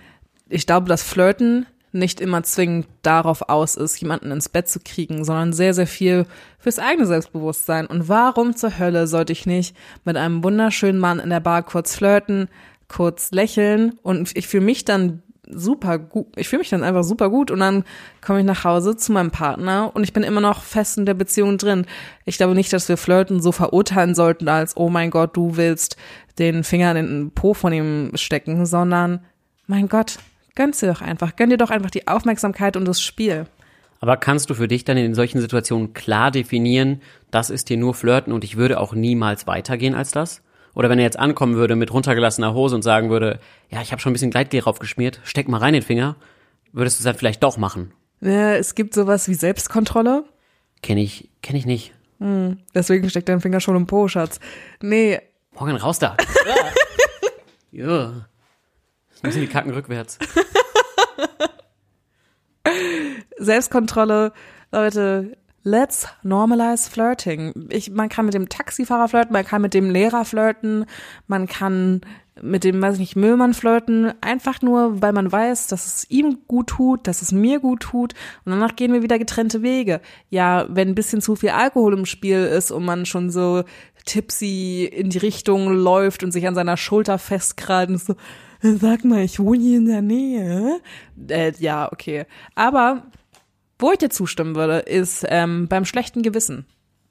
[0.48, 5.26] Ich glaube, dass Flirten nicht immer zwingend darauf aus ist, jemanden ins Bett zu kriegen,
[5.26, 6.24] sondern sehr, sehr viel
[6.58, 7.87] fürs eigene Selbstbewusstsein.
[7.87, 11.94] Und warum zur Hölle sollte ich nicht mit einem wunderschönen Mann in der Bar kurz
[11.94, 12.48] flirten,
[12.92, 17.31] kurz lächeln und ich fühle mich dann super gut, ich fühle mich dann einfach super
[17.31, 17.85] gut und dann
[18.20, 21.14] komme ich nach Hause zu meinem Partner und ich bin immer noch fest in der
[21.14, 21.87] Beziehung drin.
[22.24, 25.96] Ich glaube nicht, dass wir Flirten so verurteilen sollten als, oh mein Gott, du willst
[26.38, 29.20] den Finger in den Po von ihm stecken, sondern,
[29.66, 30.18] mein Gott,
[30.55, 33.46] gönn's dir doch einfach, gönn dir doch einfach die Aufmerksamkeit und das Spiel.
[34.00, 37.00] Aber kannst du für dich dann in solchen Situationen klar definieren,
[37.31, 40.42] das ist hier nur Flirten und ich würde auch niemals weitergehen als das?
[40.74, 44.00] Oder wenn er jetzt ankommen würde mit runtergelassener Hose und sagen würde, ja, ich habe
[44.00, 46.16] schon ein bisschen Gleitgel draufgeschmiert, steck mal rein den Finger,
[46.72, 47.92] würdest du es dann vielleicht doch machen.
[48.20, 50.24] Ja, es gibt sowas wie Selbstkontrolle.
[50.82, 51.92] Kenn ich, kenn ich nicht.
[52.20, 54.38] Hm, deswegen steckt dein Finger schon im Po, Schatz.
[54.80, 55.20] Nee,
[55.54, 56.16] Morgen raus da.
[57.72, 58.26] ja.
[59.11, 60.18] Jetzt müssen die kacken rückwärts.
[63.38, 64.32] Selbstkontrolle,
[64.70, 67.53] Leute, let's normalize flirting.
[67.68, 70.87] Ich, man kann mit dem Taxifahrer flirten, man kann mit dem Lehrer flirten,
[71.27, 72.01] man kann
[72.40, 76.38] mit dem, weiß ich nicht, Müllmann flirten, einfach nur, weil man weiß, dass es ihm
[76.48, 80.01] gut tut, dass es mir gut tut und danach gehen wir wieder getrennte Wege.
[80.31, 83.64] Ja, wenn ein bisschen zu viel Alkohol im Spiel ist und man schon so
[84.07, 88.14] tipsy in die Richtung läuft und sich an seiner Schulter festkrallt und so,
[88.62, 90.81] sag mal, ich wohne hier in der Nähe.
[91.29, 92.25] Äh, ja, okay.
[92.55, 93.03] Aber
[93.83, 96.66] wo ich dir zustimmen würde, ist ähm, beim schlechten Gewissen.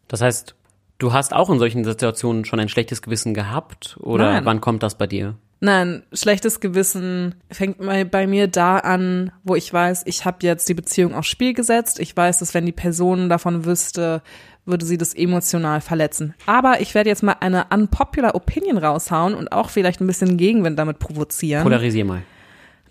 [0.08, 0.56] Das heißt,
[0.98, 3.98] du hast auch in solchen Situationen schon ein schlechtes Gewissen gehabt?
[4.00, 4.46] Oder Nein.
[4.46, 5.36] wann kommt das bei dir?
[5.60, 10.68] Nein, schlechtes Gewissen fängt bei bei mir da an, wo ich weiß, ich habe jetzt
[10.68, 12.00] die Beziehung aufs Spiel gesetzt.
[12.00, 14.24] Ich weiß, dass wenn die Person davon wüsste,
[14.66, 16.34] würde sie das emotional verletzen.
[16.48, 20.80] Aber ich werde jetzt mal eine unpopular Opinion raushauen und auch vielleicht ein bisschen Gegenwind
[20.80, 21.64] damit provozieren.
[21.64, 22.24] Polarisier mal.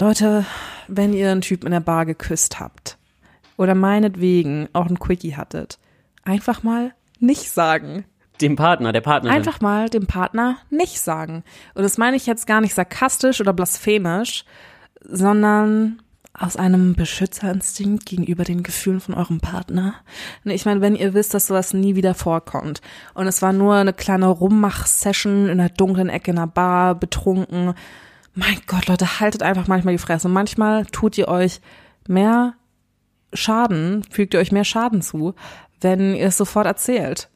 [0.01, 0.47] Leute,
[0.87, 3.00] wenn ihr einen Typen in der Bar geküsst habt
[3.61, 5.79] oder meinetwegen auch einen Quickie hattet,
[6.25, 8.07] einfach mal nicht sagen.
[8.41, 9.37] Dem Partner, der Partnerin.
[9.37, 11.45] Einfach mal dem Partner nicht sagen.
[11.75, 14.47] Und das meine ich jetzt gar nicht sarkastisch oder blasphemisch,
[15.03, 16.01] sondern
[16.33, 19.93] aus einem Beschützerinstinkt gegenüber den Gefühlen von eurem Partner.
[20.43, 22.81] Ne, Ich meine, wenn ihr wisst, dass sowas nie wieder vorkommt
[23.13, 27.75] und es war nur eine kleine Rummach-Session in einer dunklen Ecke in einer Bar, betrunken.
[28.33, 30.31] Mein Gott, Leute, haltet einfach manchmal die Fresse.
[30.31, 31.61] Manchmal tut ihr euch
[32.09, 32.55] mehr
[33.33, 35.35] Schaden, fügt ihr euch mehr Schaden zu,
[35.81, 37.29] wenn ihr es sofort erzählt.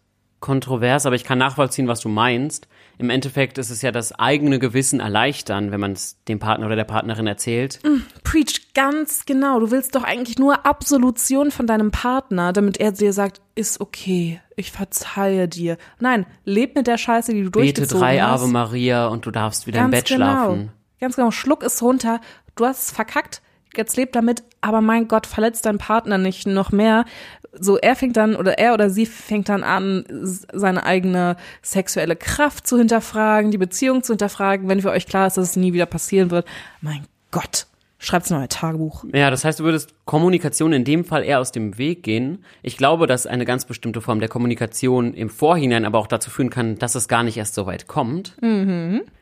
[0.44, 2.68] Kontrovers, aber ich kann nachvollziehen, was du meinst.
[2.98, 6.76] Im Endeffekt ist es ja das eigene Gewissen erleichtern, wenn man es dem Partner oder
[6.76, 7.80] der Partnerin erzählt.
[8.24, 9.58] Preach, ganz genau.
[9.58, 14.38] Du willst doch eigentlich nur Absolution von deinem Partner, damit er dir sagt, ist okay,
[14.54, 15.78] ich verzeihe dir.
[15.98, 18.42] Nein, leb mit der Scheiße, die du Bete durchgezogen drei hast.
[18.42, 20.26] Ave Maria und du darfst wieder im Ganz Bett genau.
[20.26, 20.72] schlafen.
[21.00, 21.30] Ganz genau.
[21.30, 22.20] Schluck es runter.
[22.54, 23.40] Du hast es verkackt.
[23.78, 24.42] Jetzt leb damit.
[24.60, 27.04] Aber mein Gott, verletzt deinen Partner nicht noch mehr.
[27.52, 30.04] So, er fängt dann, oder er oder sie fängt dann an,
[30.52, 35.36] seine eigene sexuelle Kraft zu hinterfragen, die Beziehung zu hinterfragen, wenn für euch klar ist,
[35.36, 36.46] dass es nie wieder passieren wird.
[36.80, 37.66] Mein Gott.
[38.04, 39.04] Schreibt's in euer Tagebuch.
[39.14, 42.44] Ja, das heißt, du würdest Kommunikation in dem Fall eher aus dem Weg gehen.
[42.62, 46.50] Ich glaube, dass eine ganz bestimmte Form der Kommunikation im Vorhinein aber auch dazu führen
[46.50, 48.36] kann, dass es gar nicht erst so weit kommt.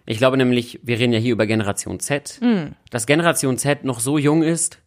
[0.06, 2.40] Ich glaube nämlich, wir reden ja hier über Generation Z,
[2.90, 4.78] dass Generation Z noch so jung ist,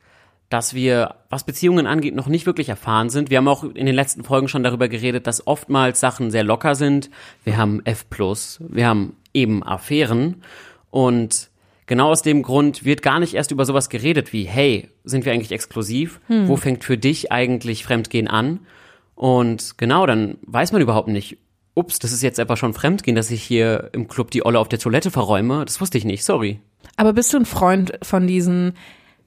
[0.49, 3.30] dass wir, was Beziehungen angeht, noch nicht wirklich erfahren sind.
[3.30, 6.75] Wir haben auch in den letzten Folgen schon darüber geredet, dass oftmals Sachen sehr locker
[6.75, 7.10] sind.
[7.43, 8.06] Wir haben F+,
[8.60, 10.43] wir haben eben Affären
[10.91, 11.49] und
[11.88, 15.34] genau aus dem Grund wird gar nicht erst über sowas geredet wie, hey, sind wir
[15.34, 16.19] eigentlich exklusiv?
[16.47, 18.60] Wo fängt für dich eigentlich Fremdgehen an?
[19.15, 21.38] Und genau, dann weiß man überhaupt nicht,
[21.75, 24.69] ups, das ist jetzt einfach schon Fremdgehen, dass ich hier im Club die Olle auf
[24.69, 25.63] der Toilette verräume.
[25.65, 26.59] Das wusste ich nicht, sorry.
[26.97, 28.73] Aber bist du ein Freund von diesen,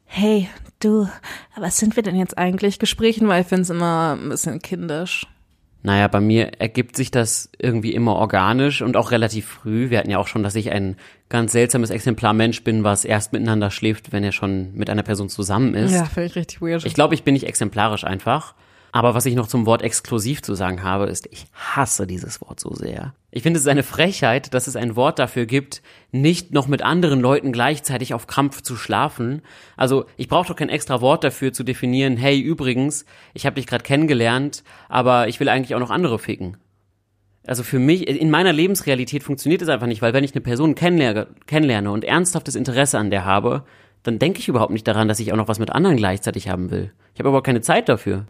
[0.05, 0.49] hey,
[0.81, 1.09] du,
[1.57, 3.29] was sind wir denn jetzt eigentlich Gesprächen?
[3.29, 5.27] Weil ich finde es immer ein bisschen kindisch.
[5.83, 9.91] Naja, bei mir ergibt sich das irgendwie immer organisch und auch relativ früh.
[9.91, 10.97] Wir hatten ja auch schon, dass ich ein
[11.29, 15.29] ganz seltsames Exemplar Mensch bin, was erst miteinander schläft, wenn er schon mit einer Person
[15.29, 15.93] zusammen ist.
[15.93, 16.85] Ja, finde ich richtig weird.
[16.85, 18.55] Ich glaube, ich bin nicht exemplarisch einfach.
[18.93, 22.61] Aber was ich noch zum Wort exklusiv zu sagen habe, ist, ich hasse dieses Wort
[22.61, 23.15] so sehr.
[23.31, 27.21] Ich finde es eine Frechheit, dass es ein Wort dafür gibt, nicht noch mit anderen
[27.21, 29.43] Leuten gleichzeitig auf Krampf zu schlafen.
[29.77, 33.67] Also ich brauche doch kein extra Wort dafür zu definieren, hey übrigens, ich habe dich
[33.67, 36.57] gerade kennengelernt, aber ich will eigentlich auch noch andere ficken.
[37.47, 40.75] Also für mich, in meiner Lebensrealität funktioniert es einfach nicht, weil wenn ich eine Person
[40.75, 43.65] kennenlerne, kennenlerne und ernsthaftes Interesse an der habe,
[44.03, 46.71] dann denke ich überhaupt nicht daran, dass ich auch noch was mit anderen gleichzeitig haben
[46.71, 46.93] will.
[47.15, 48.27] Ich habe aber keine Zeit dafür.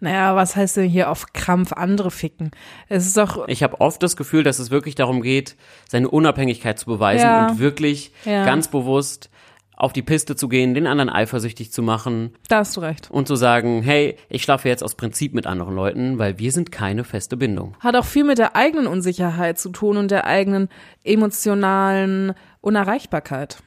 [0.00, 2.50] Naja, was heißt denn hier auf Krampf andere ficken?
[2.88, 5.56] Es ist doch, Ich habe oft das Gefühl, dass es wirklich darum geht,
[5.88, 7.46] seine Unabhängigkeit zu beweisen Ja.
[7.48, 8.44] und wirklich Ja.
[8.44, 9.30] ganz bewusst
[9.78, 13.10] auf die Piste zu gehen, den anderen eifersüchtig zu machen da hast du recht.
[13.10, 16.72] und zu sagen, hey, ich schlafe jetzt aus Prinzip mit anderen Leuten, weil wir sind
[16.72, 17.76] keine feste Bindung.
[17.80, 20.70] Hat auch viel mit der eigenen Unsicherheit zu tun und der eigenen
[21.04, 23.58] emotionalen Unerreichbarkeit.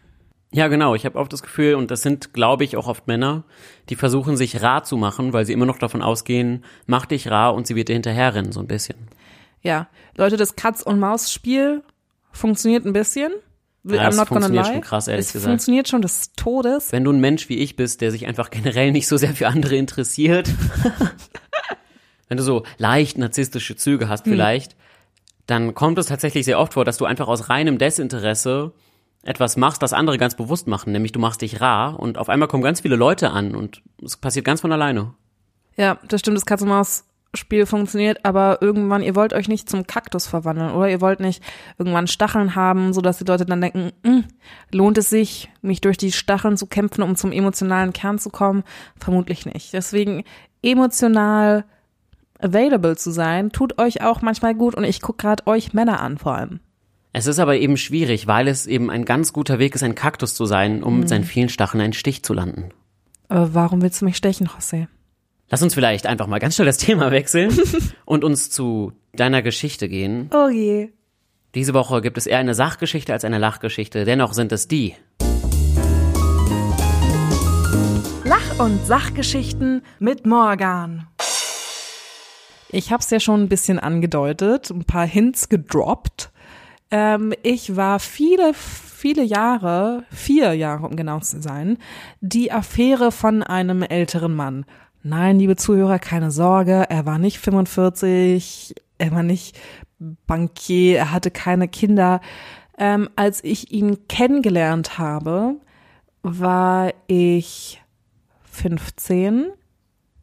[0.52, 0.96] Ja, genau.
[0.96, 3.44] Ich habe oft das Gefühl, und das sind, glaube ich, auch oft Männer,
[3.90, 7.54] die versuchen, sich rar zu machen, weil sie immer noch davon ausgehen, mach dich rar
[7.54, 8.98] und sie wird dir hinterherrennen, so ein bisschen.
[9.62, 11.84] Ja, Leute, das Katz-und-Maus-Spiel
[12.32, 13.32] funktioniert ein bisschen.
[13.84, 15.52] Ja, I'm das funktioniert schon krass, ehrlich es gesagt.
[15.52, 16.92] funktioniert schon des Todes.
[16.92, 19.48] Wenn du ein Mensch wie ich bist, der sich einfach generell nicht so sehr für
[19.48, 20.50] andere interessiert,
[22.28, 24.76] wenn du so leicht narzisstische Züge hast vielleicht,
[25.46, 28.74] dann kommt es tatsächlich sehr oft vor, dass du einfach aus reinem Desinteresse
[29.24, 32.48] etwas machst, das andere ganz bewusst machen, nämlich du machst dich rar und auf einmal
[32.48, 35.14] kommen ganz viele Leute an und es passiert ganz von alleine.
[35.76, 40.72] Ja, das stimmt, das Katz-und-Maus-Spiel funktioniert, aber irgendwann, ihr wollt euch nicht zum Kaktus verwandeln
[40.72, 41.44] oder ihr wollt nicht
[41.78, 44.26] irgendwann Stacheln haben, sodass die Leute dann denken, "Hm,
[44.72, 48.64] lohnt es sich, mich durch die Stacheln zu kämpfen, um zum emotionalen Kern zu kommen?
[48.98, 49.74] Vermutlich nicht.
[49.74, 50.24] Deswegen
[50.62, 51.66] emotional
[52.40, 56.18] available zu sein, tut euch auch manchmal gut und ich guck gerade euch Männer an
[56.18, 56.62] vor allem.
[57.12, 60.36] Es ist aber eben schwierig, weil es eben ein ganz guter Weg ist, ein Kaktus
[60.36, 62.70] zu sein, um mit seinen vielen Stacheln einen Stich zu landen.
[63.30, 64.88] Aber warum willst du mich stechen, José?
[65.50, 67.58] Lass uns vielleicht einfach mal ganz schnell das Thema wechseln
[68.06, 70.30] und uns zu deiner Geschichte gehen.
[70.34, 70.90] Oh je.
[71.56, 74.96] Diese Woche gibt es eher eine Sachgeschichte als eine Lachgeschichte, dennoch sind es die.
[78.24, 81.08] Lach- und Sachgeschichten mit Morgan.
[82.70, 86.32] Ich habe es ja schon ein bisschen angedeutet, ein paar Hints gedroppt.
[86.92, 91.78] Ähm, ich war viele, viele Jahre, vier Jahre um genau zu sein,
[92.22, 94.66] die Affäre von einem älteren Mann.
[95.02, 99.58] Nein, liebe Zuhörer, keine Sorge, er war nicht 45, er war nicht
[100.28, 102.22] Bankier, er hatte keine Kinder.
[102.78, 105.56] Ähm, als ich ihn kennengelernt habe,
[106.22, 107.82] war ich
[108.52, 109.52] 15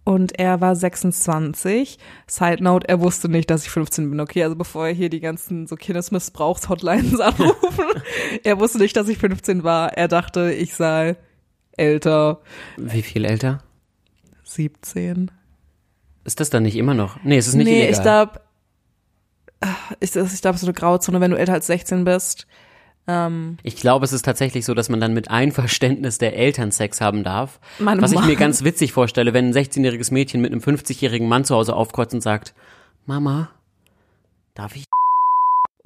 [0.07, 1.99] und er war 26.
[2.29, 4.45] Side note, er wusste nicht, dass ich 15 bin, okay?
[4.45, 8.03] Also bevor er hier die ganzen so Kindesmissbrauchs-Hotlines anrufen,
[8.45, 9.95] er wusste nicht, dass ich 15 war.
[9.95, 11.17] Er dachte, ich sei
[11.73, 12.41] älter.
[12.77, 13.65] Wie viel älter?
[14.45, 15.33] 17.
[16.23, 17.19] Ist das dann nicht immer noch?
[17.25, 17.93] Nee, es ist nicht nee, illegal.
[17.93, 18.41] ich glaube,
[19.99, 22.47] ich, ich glaube, so eine Grauzone, wenn du älter als 16 bist.
[23.09, 27.01] Ähm, Ich glaube, es ist tatsächlich so, dass man dann mit Einverständnis der Eltern Sex
[27.01, 27.61] haben darf.
[27.79, 31.45] Meine was ich mir ganz witzig vorstelle, wenn ein 16-jähriges Mädchen mit einem 50-jährigen Mann
[31.45, 32.55] zu Hause aufkreuzt und sagt,
[33.07, 33.51] Mama,
[34.55, 34.85] darf ich?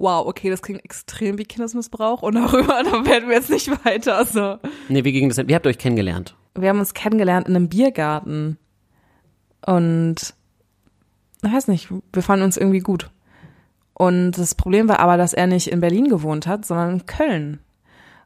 [0.01, 4.25] wow, okay, das klingt extrem wie Kindesmissbrauch und darüber, da werden wir jetzt nicht weiter.
[4.25, 4.59] So.
[4.89, 5.49] Nee, wie ging das denn?
[5.49, 6.35] Wie habt ihr euch kennengelernt?
[6.55, 8.57] Wir haben uns kennengelernt in einem Biergarten
[9.65, 10.35] und
[11.43, 13.11] ich weiß nicht, wir fanden uns irgendwie gut.
[14.01, 17.59] Und das Problem war aber, dass er nicht in Berlin gewohnt hat, sondern in Köln.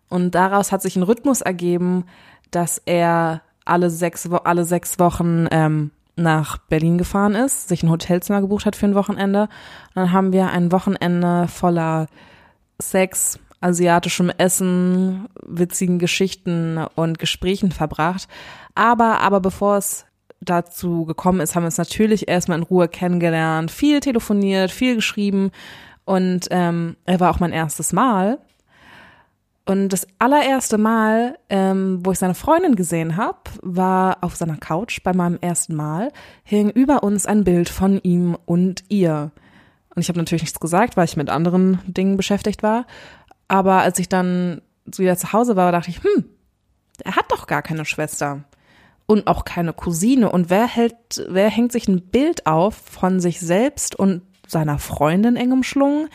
[0.09, 2.05] Und daraus hat sich ein Rhythmus ergeben,
[2.53, 8.41] dass er alle sechs, alle sechs Wochen ähm, nach Berlin gefahren ist, sich ein Hotelzimmer
[8.41, 9.43] gebucht hat für ein Wochenende.
[9.43, 12.07] Und dann haben wir ein Wochenende voller
[12.81, 18.29] Sex, asiatischem Essen, witzigen Geschichten und Gesprächen verbracht.
[18.77, 20.07] Aber, aber bevor es
[20.45, 25.51] dazu gekommen ist, haben wir uns natürlich erstmal in Ruhe kennengelernt, viel telefoniert, viel geschrieben
[26.05, 28.39] und ähm, er war auch mein erstes Mal.
[29.67, 35.03] Und das allererste Mal, ähm, wo ich seine Freundin gesehen habe, war auf seiner Couch
[35.03, 39.31] bei meinem ersten Mal, hing über uns ein Bild von ihm und ihr.
[39.95, 42.87] Und ich habe natürlich nichts gesagt, weil ich mit anderen Dingen beschäftigt war.
[43.49, 46.27] Aber als ich dann wieder zu Hause war, dachte ich, hm,
[47.03, 48.45] er hat doch gar keine Schwester
[49.07, 50.31] und auch keine Cousine.
[50.31, 55.37] Und wer hält, wer hängt sich ein Bild auf von sich selbst und seiner Freundin
[55.37, 56.09] eng umschlungen?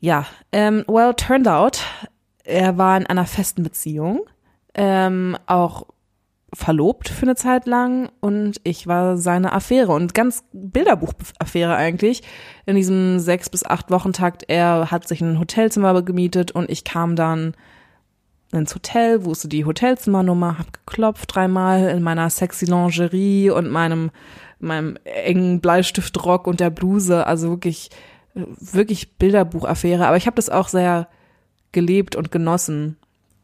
[0.00, 1.84] Ja, ähm, well, turned out,
[2.44, 4.22] er war in einer festen Beziehung,
[4.74, 5.86] ähm, auch
[6.52, 12.22] verlobt für eine Zeit lang und ich war seine Affäre und ganz Bilderbuchaffäre eigentlich.
[12.66, 17.14] In diesem sechs bis acht Wochentakt, er hat sich ein Hotelzimmer gemietet und ich kam
[17.14, 17.54] dann
[18.52, 24.10] ins Hotel, wusste die Hotelzimmernummer, hab geklopft dreimal in meiner sexy Lingerie und meinem
[24.62, 27.90] meinem engen Bleistiftrock und der Bluse, also wirklich
[28.34, 31.08] wirklich Bilderbuchaffäre, aber ich habe das auch sehr
[31.72, 32.96] gelebt und genossen.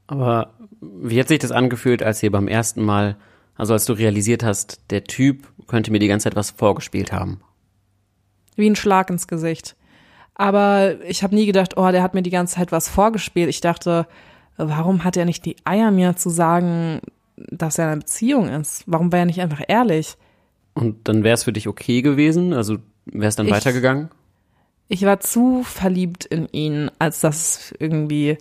[0.07, 3.17] Aber wie hat sich das angefühlt, als ihr beim ersten Mal,
[3.57, 7.41] also als du realisiert hast, der Typ könnte mir die ganze Zeit was vorgespielt haben?
[8.55, 9.77] Wie ein Schlag ins Gesicht.
[10.35, 13.49] Aber ich habe nie gedacht, oh, der hat mir die ganze Zeit was vorgespielt.
[13.49, 14.07] Ich dachte,
[14.57, 17.01] warum hat er nicht die Eier mir zu sagen,
[17.37, 18.85] dass er in einer Beziehung ist?
[18.87, 20.17] Warum war er nicht einfach ehrlich?
[20.75, 22.53] Und dann wäre es für dich okay gewesen?
[22.53, 24.11] Also wäre es dann Ich- weitergegangen?
[24.89, 28.39] Ich war zu verliebt in ihn, als dass irgendwie,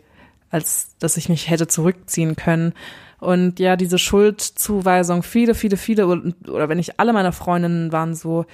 [0.51, 2.73] als dass ich mich hätte zurückziehen können.
[3.19, 8.45] Und ja, diese Schuldzuweisung, viele, viele, viele, oder wenn nicht alle meine Freundinnen waren so,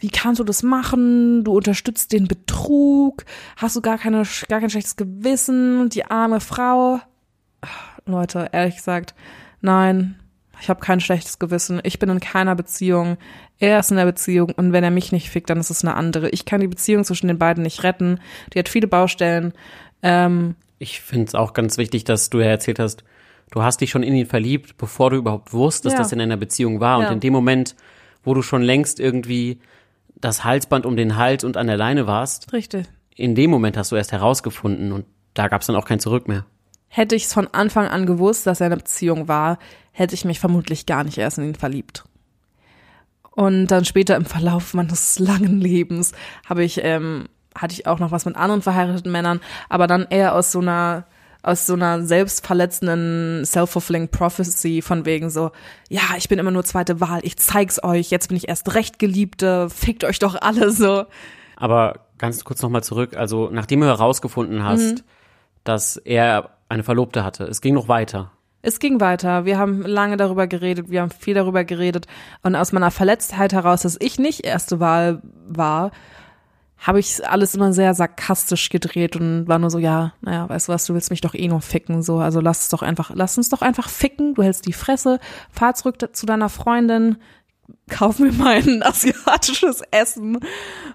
[0.00, 1.44] wie kannst du das machen?
[1.44, 3.24] Du unterstützt den Betrug,
[3.56, 7.00] hast du gar keine, gar kein schlechtes Gewissen, die arme Frau.
[8.06, 9.14] Leute, ehrlich gesagt,
[9.60, 10.16] nein,
[10.60, 11.80] ich habe kein schlechtes Gewissen.
[11.84, 13.16] Ich bin in keiner Beziehung.
[13.58, 15.94] Er ist in der Beziehung und wenn er mich nicht fickt, dann ist es eine
[15.94, 16.30] andere.
[16.30, 18.20] Ich kann die Beziehung zwischen den beiden nicht retten.
[18.52, 19.52] Die hat viele Baustellen.
[20.02, 23.04] Ähm, Ich finde es auch ganz wichtig, dass du ja erzählt hast,
[23.50, 25.98] du hast dich schon in ihn verliebt, bevor du überhaupt wusstest, Ja.
[25.98, 27.00] dass er in einer Beziehung war.
[27.00, 27.08] Ja.
[27.08, 27.74] Und in dem Moment,
[28.24, 29.60] wo du schon längst irgendwie
[30.20, 32.86] das Halsband um den Hals und an der Leine warst, Richtig.
[33.14, 36.26] in dem Moment hast du erst herausgefunden und da gab es dann auch kein Zurück
[36.28, 36.44] mehr.
[36.88, 39.58] Hätte ich es von Anfang an gewusst, dass er eine Beziehung war,
[39.92, 42.04] hätte ich mich vermutlich gar nicht erst in ihn verliebt.
[43.30, 46.12] Und dann später im Verlauf meines langen Lebens
[46.48, 50.34] habe ich, ähm, hatte ich auch noch was mit anderen verheirateten Männern, aber dann eher
[50.34, 51.06] aus so einer
[51.48, 55.50] aus so einer selbstverletzenden self-fulfilling prophecy von wegen so,
[55.88, 58.98] ja, ich bin immer nur zweite Wahl, ich zeig's euch, jetzt bin ich erst recht
[58.98, 61.04] Geliebte, fickt euch doch alle so.
[61.56, 65.02] Aber ganz kurz nochmal zurück, also nachdem du herausgefunden hast, Mhm.
[65.64, 68.30] dass er eine Verlobte hatte, es ging noch weiter.
[68.60, 69.44] Es ging weiter.
[69.44, 72.06] Wir haben lange darüber geredet, wir haben viel darüber geredet.
[72.42, 75.92] Und aus meiner Verletztheit heraus, dass ich nicht erste Wahl war,
[76.78, 80.72] habe ich alles immer sehr sarkastisch gedreht und war nur so, ja, naja, weißt du
[80.72, 83.36] was, du willst mich doch eh nur ficken, so, also lass es doch einfach, lass
[83.36, 85.18] uns doch einfach ficken, du hältst die Fresse,
[85.50, 87.16] fahr zurück zu deiner Freundin,
[87.90, 90.38] kauf mir mal ein asiatisches Essen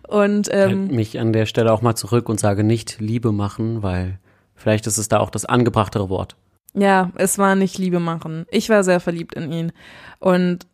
[0.08, 3.84] und ähm, Halt mich an der Stelle auch mal zurück und sage nicht Liebe machen,
[3.84, 4.19] weil
[4.56, 6.38] vielleicht ist es da auch das angebrachtere Wort.
[6.74, 8.46] Ja, es war nicht Liebe machen.
[8.50, 9.72] Ich war sehr verliebt in ihn.
[10.19, 10.65] Und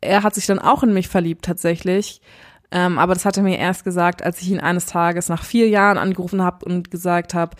[0.00, 2.20] er hat sich dann auch in mich verliebt tatsächlich.
[2.70, 5.68] Ähm, aber das hat er mir erst gesagt, als ich ihn eines Tages nach vier
[5.68, 7.56] Jahren angerufen habe und gesagt habe,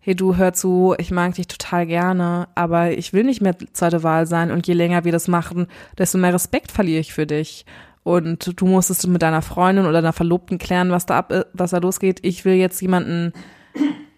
[0.00, 4.02] hey du, hör zu, ich mag dich total gerne, aber ich will nicht mehr zweite
[4.02, 5.66] Wahl sein und je länger wir das machen,
[5.98, 7.66] desto mehr Respekt verliere ich für dich.
[8.02, 11.78] Und du musstest mit deiner Freundin oder deiner Verlobten klären, was da ab, was da
[11.78, 12.20] losgeht.
[12.22, 13.34] Ich will jetzt jemanden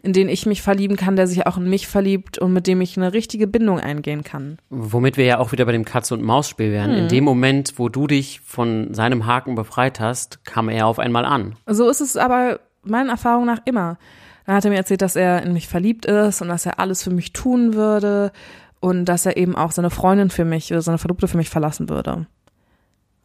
[0.02, 2.80] in den ich mich verlieben kann, der sich auch in mich verliebt und mit dem
[2.80, 4.58] ich eine richtige Bindung eingehen kann.
[4.68, 6.90] Womit wir ja auch wieder bei dem Katze- und Maus-Spiel wären.
[6.90, 6.98] Hm.
[6.98, 11.24] In dem Moment, wo du dich von seinem Haken befreit hast, kam er auf einmal
[11.24, 11.54] an.
[11.66, 13.96] So ist es aber meiner Erfahrung nach immer.
[14.44, 17.04] Dann hat er mir erzählt, dass er in mich verliebt ist und dass er alles
[17.04, 18.32] für mich tun würde
[18.80, 21.88] und dass er eben auch seine Freundin für mich oder seine Verlobte für mich verlassen
[21.88, 22.26] würde.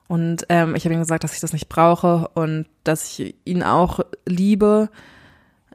[0.07, 3.63] Und ähm, ich habe ihm gesagt, dass ich das nicht brauche und dass ich ihn
[3.63, 4.89] auch liebe.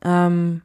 [0.05, 0.63] Ähm,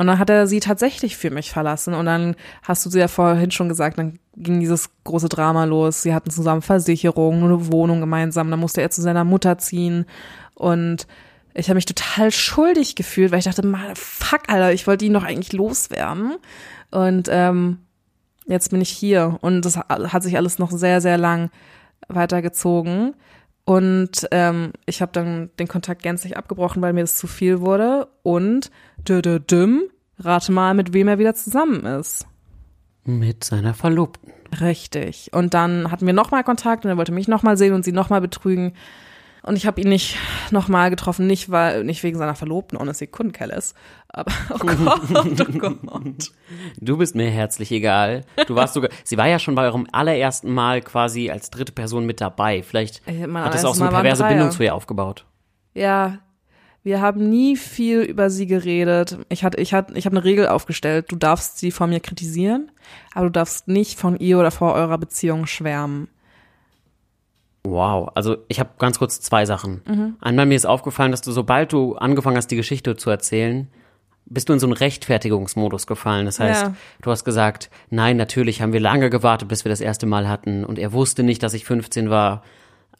[0.00, 1.92] und dann hat er sie tatsächlich für mich verlassen.
[1.92, 6.00] Und dann hast du sie ja vorhin schon gesagt, dann ging dieses große Drama los.
[6.00, 8.50] Sie hatten zusammen Versicherungen, eine Wohnung gemeinsam.
[8.50, 10.06] Dann musste er zu seiner Mutter ziehen.
[10.54, 11.06] Und
[11.52, 15.12] ich habe mich total schuldig gefühlt, weil ich dachte, mal, fuck, Alter, ich wollte ihn
[15.12, 16.36] doch eigentlich loswerden.
[16.90, 17.80] Und ähm,
[18.46, 19.36] jetzt bin ich hier.
[19.42, 21.50] Und das hat sich alles noch sehr, sehr lang
[22.08, 23.12] weitergezogen.
[23.70, 28.08] Und ähm, ich habe dann den Kontakt gänzlich abgebrochen, weil mir das zu viel wurde.
[28.24, 28.68] Und
[29.08, 29.82] dü -dü -düm,
[30.18, 32.26] rate mal, mit wem er wieder zusammen ist.
[33.04, 34.32] Mit seiner Verlobten.
[34.60, 35.30] Richtig.
[35.32, 38.20] Und dann hatten wir nochmal Kontakt und er wollte mich nochmal sehen und sie nochmal
[38.20, 38.72] betrügen.
[39.44, 40.18] Und ich habe ihn nicht
[40.50, 42.76] nochmal getroffen, nicht weil nicht wegen seiner Verlobten,
[43.32, 43.74] care less.
[44.12, 46.32] Aber oh Gott, oh Gott.
[46.78, 48.24] Du bist mir herzlich egal.
[48.46, 52.06] Du warst sogar, sie war ja schon bei eurem allerersten Mal quasi als dritte Person
[52.06, 52.62] mit dabei.
[52.62, 54.24] Vielleicht mein hat es auch so eine perverse.
[54.24, 55.26] Bindung zu ihr aufgebaut.
[55.74, 56.18] Ja,
[56.82, 59.18] wir haben nie viel über sie geredet.
[59.28, 61.06] Ich hatte, ich hatte, ich habe eine Regel aufgestellt.
[61.10, 62.72] Du darfst sie von mir kritisieren,
[63.14, 66.08] aber du darfst nicht von ihr oder vor eurer Beziehung schwärmen.
[67.62, 69.82] Wow, also ich habe ganz kurz zwei Sachen.
[69.86, 70.16] Mhm.
[70.20, 73.68] Einmal mir ist aufgefallen, dass du, sobald du angefangen hast, die Geschichte zu erzählen,
[74.30, 76.24] bist du in so einen Rechtfertigungsmodus gefallen.
[76.24, 76.74] Das heißt, Ja.
[77.02, 80.64] du hast gesagt, nein, natürlich haben wir lange gewartet, bis wir das erste Mal hatten
[80.64, 82.42] und er wusste nicht, dass ich 15 war.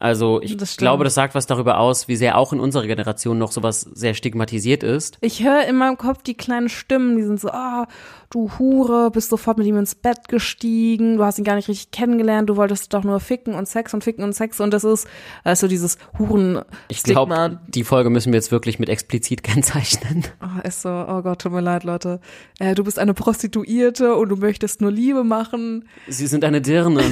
[0.00, 3.36] Also ich Das glaube, das sagt was darüber aus, wie sehr auch in unserer Generation
[3.36, 5.18] noch sowas sehr stigmatisiert ist.
[5.20, 7.86] Ich höre in meinem Kopf die kleinen Stimmen, die sind so, ah,
[8.30, 11.90] du Hure, bist sofort mit ihm ins Bett gestiegen, du hast ihn gar nicht richtig
[11.90, 15.06] kennengelernt, du wolltest doch nur ficken und Sex und ficken und Sex und das ist,
[15.44, 20.24] also dieses huren Ich glaube, die Folge müssen wir jetzt wirklich mit explizit kennzeichnen.
[20.42, 22.20] Oh, ist so, oh Gott, tut mir leid, Leute.
[22.58, 25.86] Äh, du bist eine Prostituierte und du möchtest nur Liebe machen.
[26.08, 27.02] Sie sind eine Dirne.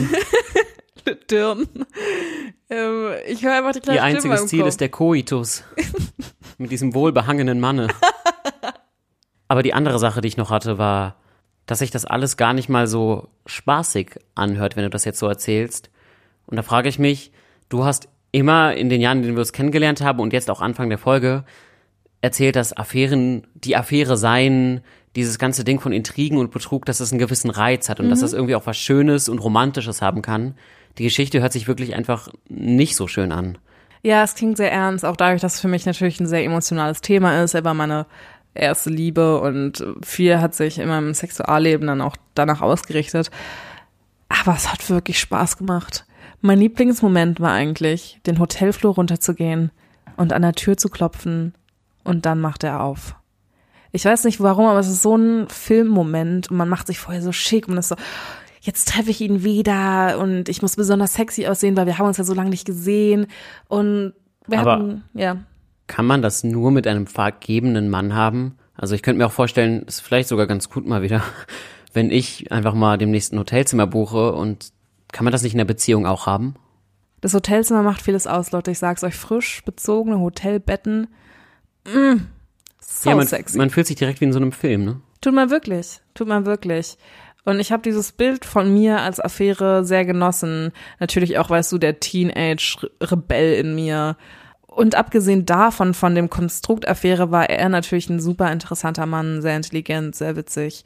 [1.17, 1.69] Dirn.
[2.71, 5.65] ähm, ich höre einfach die kleinen Ihr einziges Ziel ist der Koitus.
[6.59, 7.89] Mit diesem wohlbehangenen Manne.
[9.49, 11.17] Aber die andere Sache, die ich noch hatte, war,
[11.67, 15.27] dass sich das alles gar nicht mal so spaßig anhört, wenn du das jetzt so
[15.27, 15.91] erzählst.
[16.47, 17.33] Und da frage ich mich,
[17.69, 20.61] du hast immer in den Jahren, in denen wir uns kennengelernt haben und jetzt auch
[20.61, 21.45] Anfang der Folge,
[22.21, 24.81] erzählt, dass Affären die Affäre seien,
[25.17, 28.19] dieses ganze Ding von Intrigen und Betrug, dass es einen gewissen Reiz hat und dass
[28.19, 28.23] Mhm.
[28.25, 30.55] das irgendwie auch was Schönes und Romantisches haben kann.
[30.99, 33.59] Die Geschichte hört sich wirklich einfach nicht so schön an.
[34.03, 37.01] Ja, es klingt sehr ernst, auch dadurch, dass es für mich natürlich ein sehr emotionales
[37.01, 37.55] Thema ist.
[37.55, 38.07] Er war meine
[38.55, 43.31] erste Liebe und viel hat sich in meinem Sexualleben dann auch danach ausgerichtet.
[44.29, 46.05] Aber es hat wirklich Spaß gemacht.
[46.41, 49.71] Mein Lieblingsmoment war eigentlich, den Hotelflur runterzugehen
[50.17, 51.55] und an der Tür zu klopfen
[52.05, 53.17] und dann macht er auf.
[53.91, 57.23] Ich weiß nicht warum, aber es ist so ein Filmmoment und man macht sich vorher
[57.23, 57.97] so schick und ist so,
[58.61, 62.17] jetzt treffe ich ihn wieder und ich muss besonders sexy aussehen, weil wir haben uns
[62.17, 63.27] ja so lange nicht gesehen
[63.69, 64.13] und
[64.47, 65.39] Wir Aber- hatten, ja.
[65.87, 68.57] Kann man das nur mit einem vergebenen Mann haben?
[68.75, 71.23] Also ich könnte mir auch vorstellen, ist vielleicht sogar ganz gut mal wieder,
[71.95, 74.73] wenn ich einfach mal demnächst ein Hotelzimmer buche und
[75.13, 76.55] kann man das nicht in der Beziehung auch haben?
[77.21, 78.71] Das Hotelzimmer macht vieles aus, Leute.
[78.71, 81.09] Ich sag's euch, frisch bezogene Hotelbetten.
[81.87, 82.19] Mm,
[82.81, 83.57] so ja, man, sexy.
[83.59, 85.01] man fühlt sich direkt wie in so einem Film, ne?
[85.21, 86.97] Tut man wirklich, tut man wirklich.
[87.49, 90.71] Und ich habe dieses Bild von mir als Affäre sehr genossen.
[91.01, 94.19] Natürlich auch, weißt du, der Teenage-Rebell in mir.
[94.67, 99.57] Und abgesehen davon, von dem Konstrukt Affäre, war er natürlich ein super interessanter Mann, sehr
[99.57, 100.85] intelligent, sehr witzig.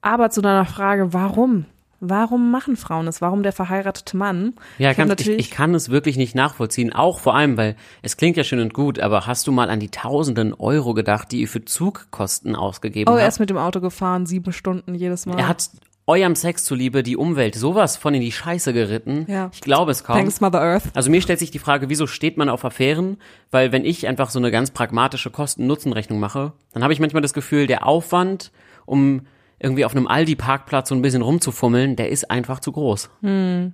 [0.00, 1.66] Aber zu deiner Frage, warum?
[2.08, 3.20] Warum machen Frauen es?
[3.20, 4.54] Warum der verheiratete Mann?
[4.78, 6.92] Ja, Ich ganz, ich, ich kann es wirklich nicht nachvollziehen.
[6.92, 9.80] Auch vor allem, weil es klingt ja schön und gut, aber hast du mal an
[9.80, 13.32] die tausenden Euro gedacht, die ihr für Zugkosten ausgegeben Oh, er habt?
[13.32, 15.38] ist mit dem Auto gefahren, sieben Stunden jedes Mal.
[15.38, 15.70] Er hat
[16.06, 19.24] eurem Sex zuliebe die Umwelt sowas von in die Scheiße geritten.
[19.26, 19.48] Ja.
[19.54, 20.16] Ich glaube es kaum.
[20.16, 20.82] Thanks, Mother Earth.
[20.94, 23.16] Also mir stellt sich die Frage, wieso steht man auf Affären?
[23.50, 27.32] Weil wenn ich einfach so eine ganz pragmatische Kosten-Nutzen-Rechnung mache, dann habe ich manchmal das
[27.32, 28.52] Gefühl, der Aufwand,
[28.84, 29.22] um
[29.58, 33.10] irgendwie auf einem Aldi-Parkplatz so ein bisschen rumzufummeln, der ist einfach zu groß.
[33.22, 33.72] Hm.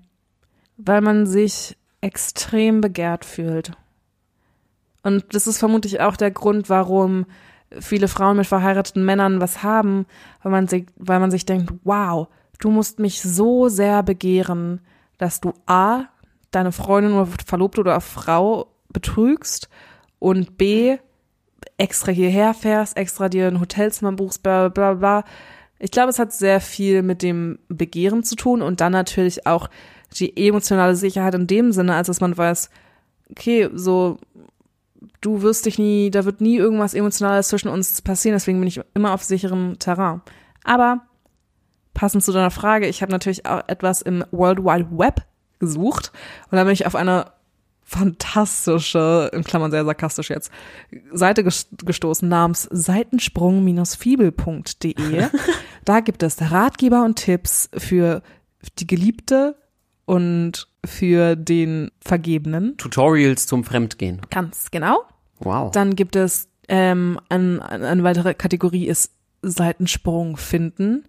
[0.76, 3.72] Weil man sich extrem begehrt fühlt.
[5.02, 7.26] Und das ist vermutlich auch der Grund, warum
[7.78, 10.06] viele Frauen mit verheirateten Männern was haben,
[10.42, 12.28] weil man sich, weil man sich denkt, wow,
[12.58, 14.80] du musst mich so sehr begehren,
[15.18, 16.04] dass du A,
[16.50, 19.68] deine Freundin oder Verlobte oder Frau betrügst
[20.18, 20.98] und B,
[21.78, 25.24] extra hierher fährst, extra dir ein Hotelzimmer buchst, bla bla bla.
[25.80, 29.68] Ich glaube, es hat sehr viel mit dem Begehren zu tun und dann natürlich auch
[30.18, 32.68] die emotionale Sicherheit in dem Sinne, als dass man weiß,
[33.30, 34.18] okay, so
[35.20, 38.80] du wirst dich nie, da wird nie irgendwas Emotionales zwischen uns passieren, deswegen bin ich
[38.94, 40.20] immer auf sicherem Terrain.
[40.64, 41.02] Aber
[41.94, 45.22] passend zu deiner Frage, ich habe natürlich auch etwas im World Wide Web
[45.58, 46.12] gesucht
[46.50, 47.32] und da bin ich auf eine
[47.84, 50.50] fantastische, in Klammern sehr sarkastisch jetzt,
[51.12, 55.26] Seite ges- gestoßen namens seitensprung-fibel.de.
[55.84, 58.22] da gibt es Ratgeber und Tipps für
[58.78, 59.56] die Geliebte
[60.04, 62.76] und für den Vergebenen.
[62.76, 64.20] Tutorials zum Fremdgehen.
[64.30, 65.02] Ganz genau.
[65.38, 65.70] Wow.
[65.70, 69.12] Dann gibt es ähm, ein, ein- eine weitere Kategorie ist
[69.42, 71.04] Seitensprung finden,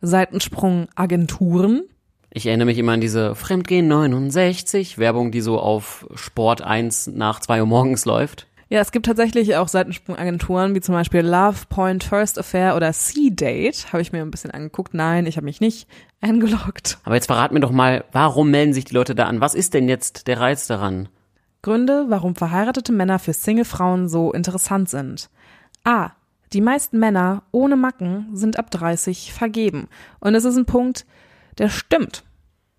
[0.00, 1.82] Seitensprung Agenturen.
[2.30, 7.40] Ich erinnere mich immer an diese Fremdgehen 69 Werbung, die so auf Sport 1 nach
[7.40, 8.46] 2 Uhr morgens läuft.
[8.72, 13.92] Ja, es gibt tatsächlich auch Seitensprung-Agenturen, wie zum Beispiel Love Point First Affair oder C-Date.
[13.92, 14.94] Habe ich mir ein bisschen angeguckt.
[14.94, 15.86] Nein, ich habe mich nicht
[16.22, 16.96] eingeloggt.
[17.04, 19.42] Aber jetzt verrat mir doch mal, warum melden sich die Leute da an?
[19.42, 21.10] Was ist denn jetzt der Reiz daran?
[21.60, 25.28] Gründe, warum verheiratete Männer für Single-Frauen so interessant sind.
[25.84, 26.12] A.
[26.54, 29.88] Die meisten Männer ohne Macken sind ab 30 vergeben.
[30.18, 31.04] Und es ist ein Punkt,
[31.58, 32.24] der stimmt.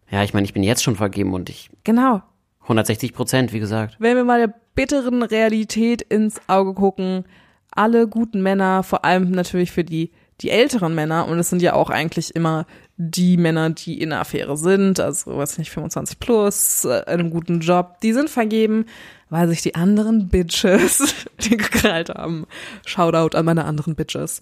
[0.09, 2.23] Ja, ich meine, ich bin jetzt schon vergeben und ich Genau.
[2.63, 3.97] 160 Prozent, wie gesagt.
[3.99, 7.25] Wenn wir mal der bitteren Realität ins Auge gucken,
[7.71, 10.11] alle guten Männer, vor allem natürlich für die,
[10.41, 12.65] die älteren Männer, und es sind ja auch eigentlich immer
[12.97, 17.59] die Männer, die in einer Affäre sind, also weiß nicht, 25 plus, äh, einem guten
[17.59, 18.85] Job, die sind vergeben,
[19.29, 22.45] weil sich die anderen Bitches den gekrallt haben.
[22.85, 24.41] Shoutout an meine anderen Bitches.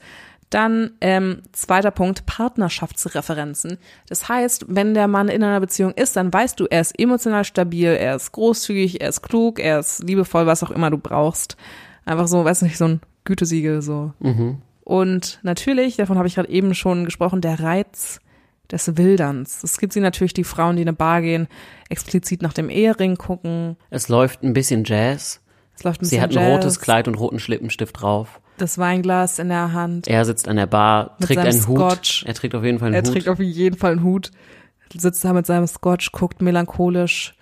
[0.51, 3.77] Dann ähm, zweiter Punkt, Partnerschaftsreferenzen.
[4.07, 7.45] Das heißt, wenn der Mann in einer Beziehung ist, dann weißt du, er ist emotional
[7.45, 11.55] stabil, er ist großzügig, er ist klug, er ist liebevoll, was auch immer du brauchst.
[12.03, 14.11] Einfach so, weiß nicht, so ein Gütesiegel so.
[14.19, 14.57] Mhm.
[14.83, 18.19] Und natürlich, davon habe ich gerade eben schon gesprochen, der Reiz
[18.71, 19.63] des Wilderns.
[19.63, 21.47] Es gibt sie natürlich die Frauen, die in eine Bar gehen,
[21.87, 23.77] explizit nach dem Ehering gucken.
[23.89, 25.39] Es läuft ein bisschen Jazz.
[25.75, 28.40] Es läuft ein Sie bisschen hat ein Jazz, rotes Kleid und roten Schlippenstift drauf.
[28.61, 30.07] Das Weinglas in der Hand.
[30.07, 31.79] Er sitzt an der Bar, Mit trägt einen Hut.
[31.79, 32.23] Scotch.
[32.27, 33.11] Er trägt auf jeden Fall einen Er Hut.
[33.11, 34.29] trägt auf jeden Fall einen Hut,
[34.95, 37.33] sitzt da mit seinem Scotch, guckt melancholisch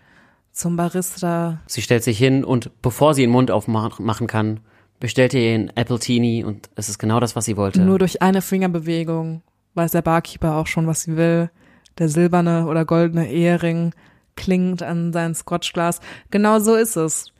[0.53, 1.59] zum Barista.
[1.67, 4.61] Sie stellt sich hin und bevor sie den Mund aufmachen kann,
[5.01, 7.81] bestellt ihr einen Apple Teenie und es ist genau das, was sie wollte.
[7.81, 9.41] Nur durch eine Fingerbewegung
[9.73, 11.49] weiß der Barkeeper auch schon, was sie will.
[11.97, 13.93] Der silberne oder goldene Ehering
[14.37, 15.99] klingt an sein Scotchglas.
[16.31, 17.33] Genau so ist es.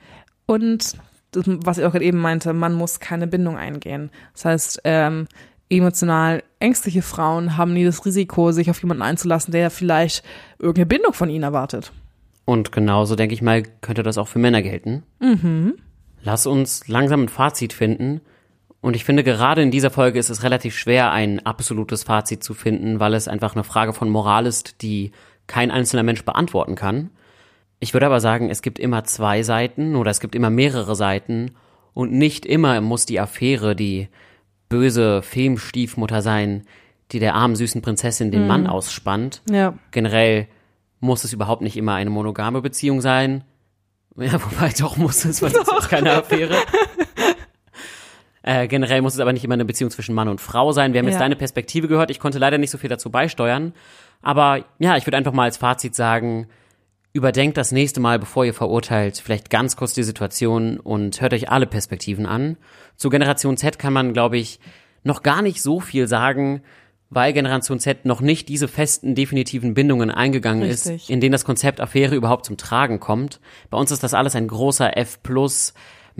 [0.45, 0.97] Und
[1.31, 4.09] das, was ich auch gerade eben meinte, man muss keine Bindung eingehen.
[4.33, 5.27] Das heißt, ähm,
[5.69, 10.23] emotional ängstliche Frauen haben nie das Risiko, sich auf jemanden einzulassen, der vielleicht
[10.57, 11.91] irgendeine Bindung von ihnen erwartet.
[12.45, 15.03] Und genauso, denke ich mal, könnte das auch für Männer gelten.
[15.19, 15.75] Mhm.
[16.23, 18.21] Lass uns langsam ein Fazit finden.
[18.81, 22.53] Und ich finde, gerade in dieser Folge ist es relativ schwer, ein absolutes Fazit zu
[22.53, 25.11] finden, weil es einfach eine Frage von Moral ist, die
[25.47, 27.11] kein einzelner Mensch beantworten kann.
[27.79, 31.51] Ich würde aber sagen, es gibt immer zwei Seiten oder es gibt immer mehrere Seiten
[31.93, 34.09] und nicht immer muss die Affäre die
[34.67, 36.63] böse Filmstiefmutter sein,
[37.11, 38.47] die der armen süßen Prinzessin den Mhm.
[38.47, 39.41] Mann ausspannt.
[39.49, 39.73] Ja.
[39.91, 40.47] Generell
[40.99, 43.43] muss es überhaupt nicht immer eine monogame Beziehung sein.
[44.17, 46.57] Ja, wobei doch muss es, weil das ist keine Affäre.
[48.41, 50.93] Äh, generell muss es aber nicht immer eine Beziehung zwischen Mann und Frau sein.
[50.93, 51.11] Wir haben Ja.
[51.11, 52.09] jetzt deine Perspektive gehört.
[52.09, 53.73] Ich konnte leider nicht so viel dazu beisteuern.
[54.21, 56.47] Aber ja, ich würde einfach mal als Fazit sagen,
[57.13, 61.49] überdenkt das nächste Mal, bevor ihr verurteilt, vielleicht ganz kurz die Situation und hört euch
[61.49, 62.57] alle Perspektiven an.
[62.95, 64.59] Zu Generation Z kann man, glaube ich,
[65.03, 66.61] noch gar nicht so viel sagen,
[67.09, 71.03] weil Generation Z noch nicht diese festen, definitiven Bindungen eingegangen Richtig.
[71.03, 73.39] ist, in denen das Konzept Affäre überhaupt zum Tragen kommt.
[73.69, 75.73] Bei uns ist das alles ein großer F plus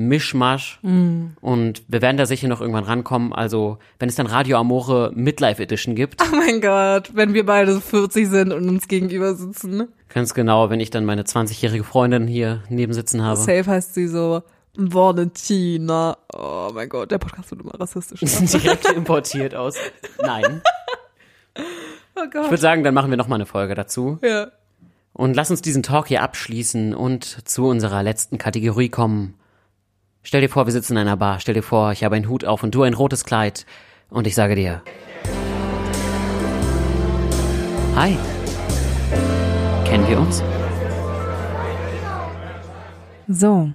[0.07, 1.27] Mischmasch Mm.
[1.41, 3.33] und wir werden da sicher noch irgendwann rankommen.
[3.33, 7.79] Also, wenn es dann Radio Amore Midlife Edition gibt, Oh mein Gott, wenn wir beide
[7.81, 9.87] 40 sind und uns gegenüber sitzen.
[10.09, 13.37] ganz genau, wenn ich dann meine 20-jährige Freundin hier neben sitzen habe.
[13.39, 14.41] Safe heißt sie so
[14.75, 16.17] Valentina.
[16.33, 18.19] Oh mein Gott, der Podcast wird immer rassistisch.
[18.61, 19.75] Direkt importiert aus.
[20.21, 20.61] Nein.
[21.57, 21.61] Oh
[22.25, 22.45] Ich Gott.
[22.49, 24.19] würde sagen, dann machen wir noch mal eine Folge dazu.
[24.23, 24.47] Ja.
[25.13, 29.33] Und lass uns diesen Talk hier abschließen und zu unserer letzten Kategorie kommen.
[30.21, 31.39] Stell dir vor, wir sitzen in einer Bar.
[31.39, 33.65] Stell dir vor, ich habe einen Hut auf und du ein rotes Kleid.
[34.09, 34.81] Und ich sage dir.
[37.95, 38.17] Hi.
[39.85, 40.43] Kennen wir uns?
[43.27, 43.71] So,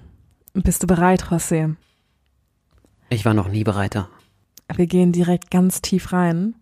[0.53, 1.75] bist du bereit, José?
[3.09, 4.09] Ich war noch nie bereiter.
[4.75, 6.55] Wir gehen direkt ganz tief rein.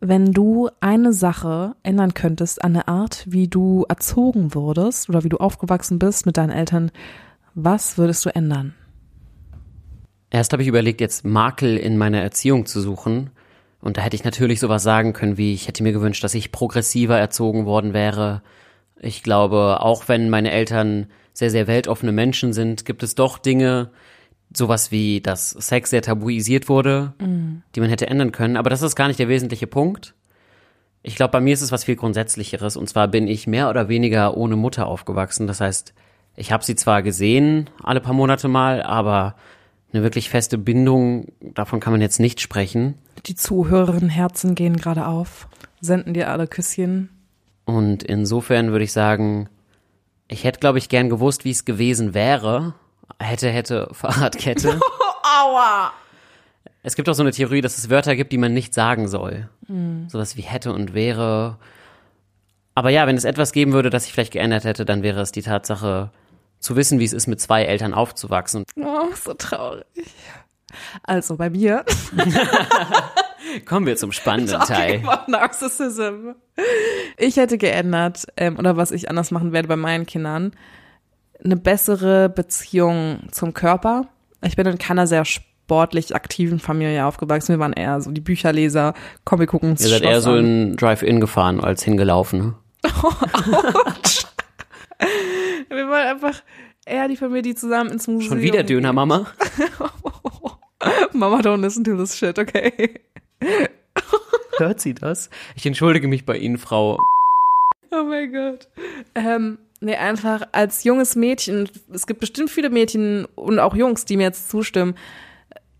[0.00, 5.28] Wenn du eine Sache ändern könntest an der Art, wie du erzogen wurdest oder wie
[5.30, 6.90] du aufgewachsen bist mit deinen Eltern,
[7.56, 8.74] was würdest du ändern?
[10.30, 13.30] Erst habe ich überlegt, jetzt Makel in meiner Erziehung zu suchen.
[13.80, 16.52] Und da hätte ich natürlich sowas sagen können, wie ich hätte mir gewünscht, dass ich
[16.52, 18.42] progressiver erzogen worden wäre.
[19.00, 23.90] Ich glaube, auch wenn meine Eltern sehr, sehr weltoffene Menschen sind, gibt es doch Dinge,
[24.54, 27.14] sowas wie, dass Sex sehr tabuisiert wurde,
[27.74, 28.58] die man hätte ändern können.
[28.58, 30.14] Aber das ist gar nicht der wesentliche Punkt.
[31.02, 32.76] Ich glaube, bei mir ist es was viel Grundsätzlicheres.
[32.76, 35.46] Und zwar bin ich mehr oder weniger ohne Mutter aufgewachsen.
[35.46, 35.94] Das heißt,
[36.36, 39.34] ich habe sie zwar gesehen, alle paar Monate mal, aber
[39.92, 42.94] eine wirklich feste Bindung, davon kann man jetzt nicht sprechen.
[43.26, 45.48] Die Zuhörerinnen Herzen gehen gerade auf,
[45.80, 47.08] senden dir alle Küsschen.
[47.64, 49.48] Und insofern würde ich sagen,
[50.28, 52.74] ich hätte, glaube ich, gern gewusst, wie es gewesen wäre.
[53.18, 54.78] Hätte, hätte, Fahrradkette.
[55.40, 55.92] Aua!
[56.82, 59.48] Es gibt auch so eine Theorie, dass es Wörter gibt, die man nicht sagen soll.
[59.66, 60.08] Mhm.
[60.08, 61.58] Sowas wie hätte und wäre.
[62.76, 65.32] Aber ja, wenn es etwas geben würde, das ich vielleicht geändert hätte, dann wäre es
[65.32, 66.10] die Tatsache,
[66.66, 68.64] zu wissen, wie es ist, mit zwei Eltern aufzuwachsen.
[68.76, 69.86] Oh, so traurig.
[71.04, 71.84] Also bei mir.
[73.64, 75.00] Kommen wir zum spannenden Teil.
[75.28, 76.32] Narcissism.
[77.16, 80.52] Ich hätte geändert, ähm, oder was ich anders machen werde bei meinen Kindern,
[81.42, 84.08] eine bessere Beziehung zum Körper.
[84.42, 87.54] Ich bin in keiner sehr sportlich aktiven Familie aufgewachsen.
[87.54, 88.94] Wir waren eher so die Bücherleser,
[89.24, 89.76] Comic gucken.
[89.78, 92.40] Ihr seid eher so in Drive-In gefahren als hingelaufen.
[92.40, 92.54] Ne?
[95.68, 96.42] Wir waren einfach
[96.84, 98.30] eher die Familie, die zusammen ins Museum.
[98.30, 99.26] Schon wieder Döner, Mama?
[101.12, 103.00] Mama, don't listen to this shit, okay?
[104.58, 105.28] Hört sie das?
[105.54, 106.98] Ich entschuldige mich bei Ihnen, Frau.
[107.90, 108.68] Oh mein Gott.
[109.14, 114.16] Ähm, nee, einfach als junges Mädchen, es gibt bestimmt viele Mädchen und auch Jungs, die
[114.16, 114.94] mir jetzt zustimmen,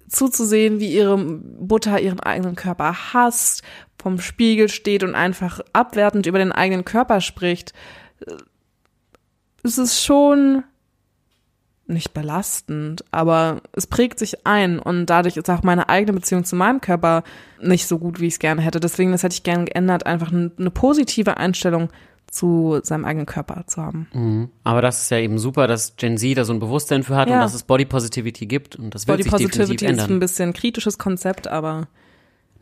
[0.08, 3.62] zuzusehen, wie ihre Mutter ihren eigenen Körper hasst,
[4.00, 7.72] vom Spiegel steht und einfach abwertend über den eigenen Körper spricht.
[9.66, 10.62] Es ist schon
[11.88, 16.56] nicht belastend, aber es prägt sich ein und dadurch ist auch meine eigene Beziehung zu
[16.56, 17.22] meinem Körper
[17.60, 18.80] nicht so gut, wie ich es gerne hätte.
[18.80, 21.90] Deswegen, das hätte ich gerne geändert, einfach eine, positive Einstellung
[22.28, 24.08] zu seinem eigenen Körper zu haben.
[24.12, 24.50] Mhm.
[24.64, 27.28] Aber das ist ja eben super, dass Gen Z da so ein Bewusstsein für hat
[27.28, 27.36] Ja.
[27.36, 30.20] und dass es Body Positivity gibt und das wird Body sich definitiv Positivity ist ein
[30.20, 31.88] bisschen kritisches Konzept, aber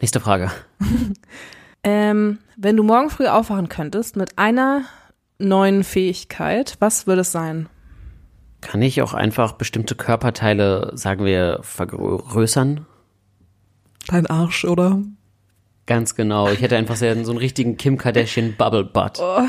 [0.00, 0.50] Nächste Frage.
[1.82, 4.82] ähm, wenn du morgen früh aufwachen könntest mit einer
[5.44, 7.68] neuen Fähigkeit, was würde es sein?
[8.60, 12.86] Kann ich auch einfach bestimmte Körperteile, sagen wir, vergrößern?
[14.08, 15.02] Dein Arsch, oder?
[15.86, 16.48] Ganz genau.
[16.50, 19.18] Ich hätte einfach so einen richtigen Kim Kardashian Bubble Butt.
[19.20, 19.42] Oh.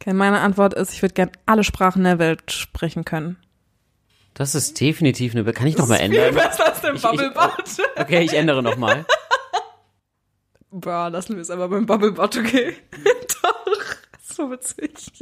[0.00, 3.36] Okay, meine Antwort ist, ich würde gern alle Sprachen der Welt sprechen können.
[4.34, 5.52] Das ist definitiv eine.
[5.52, 6.32] Kann ich noch mal ändern?
[6.32, 7.64] besser als der Ich- ich- Bubblebutt.
[7.96, 9.04] Okay, ich ändere noch mal.
[10.70, 12.76] Boah, lassen wir es aber beim Bubblebutt, okay?
[13.42, 13.96] Doch,
[14.38, 15.12] so witzig.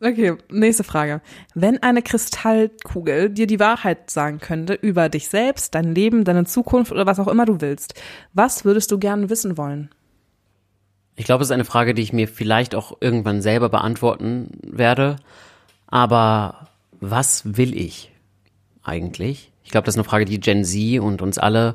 [0.00, 1.20] Okay, nächste Frage.
[1.54, 6.92] Wenn eine Kristallkugel dir die Wahrheit sagen könnte über dich selbst, dein Leben, deine Zukunft
[6.92, 7.94] oder was auch immer du willst,
[8.32, 9.90] was würdest du gern wissen wollen?
[11.16, 15.16] Ich glaube, es ist eine Frage, die ich mir vielleicht auch irgendwann selber beantworten werde.
[15.88, 16.68] Aber
[17.00, 18.12] was will ich
[18.84, 19.50] eigentlich?
[19.64, 21.74] Ich glaube, das ist eine Frage, die Gen Z und uns alle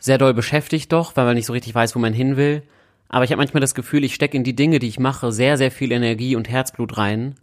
[0.00, 2.64] sehr doll beschäftigt doch, weil man nicht so richtig weiß, wo man hin will.
[3.12, 5.58] Aber ich habe manchmal das Gefühl, ich stecke in die Dinge, die ich mache, sehr,
[5.58, 7.36] sehr viel Energie und Herzblut rein.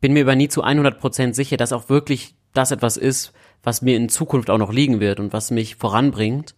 [0.00, 3.32] bin mir aber nie zu 100% sicher, dass auch wirklich das etwas ist,
[3.64, 6.54] was mir in Zukunft auch noch liegen wird und was mich voranbringt.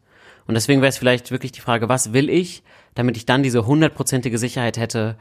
[0.47, 2.63] Und deswegen wäre es vielleicht wirklich die Frage, was will ich,
[2.95, 5.17] damit ich dann diese hundertprozentige Sicherheit hätte,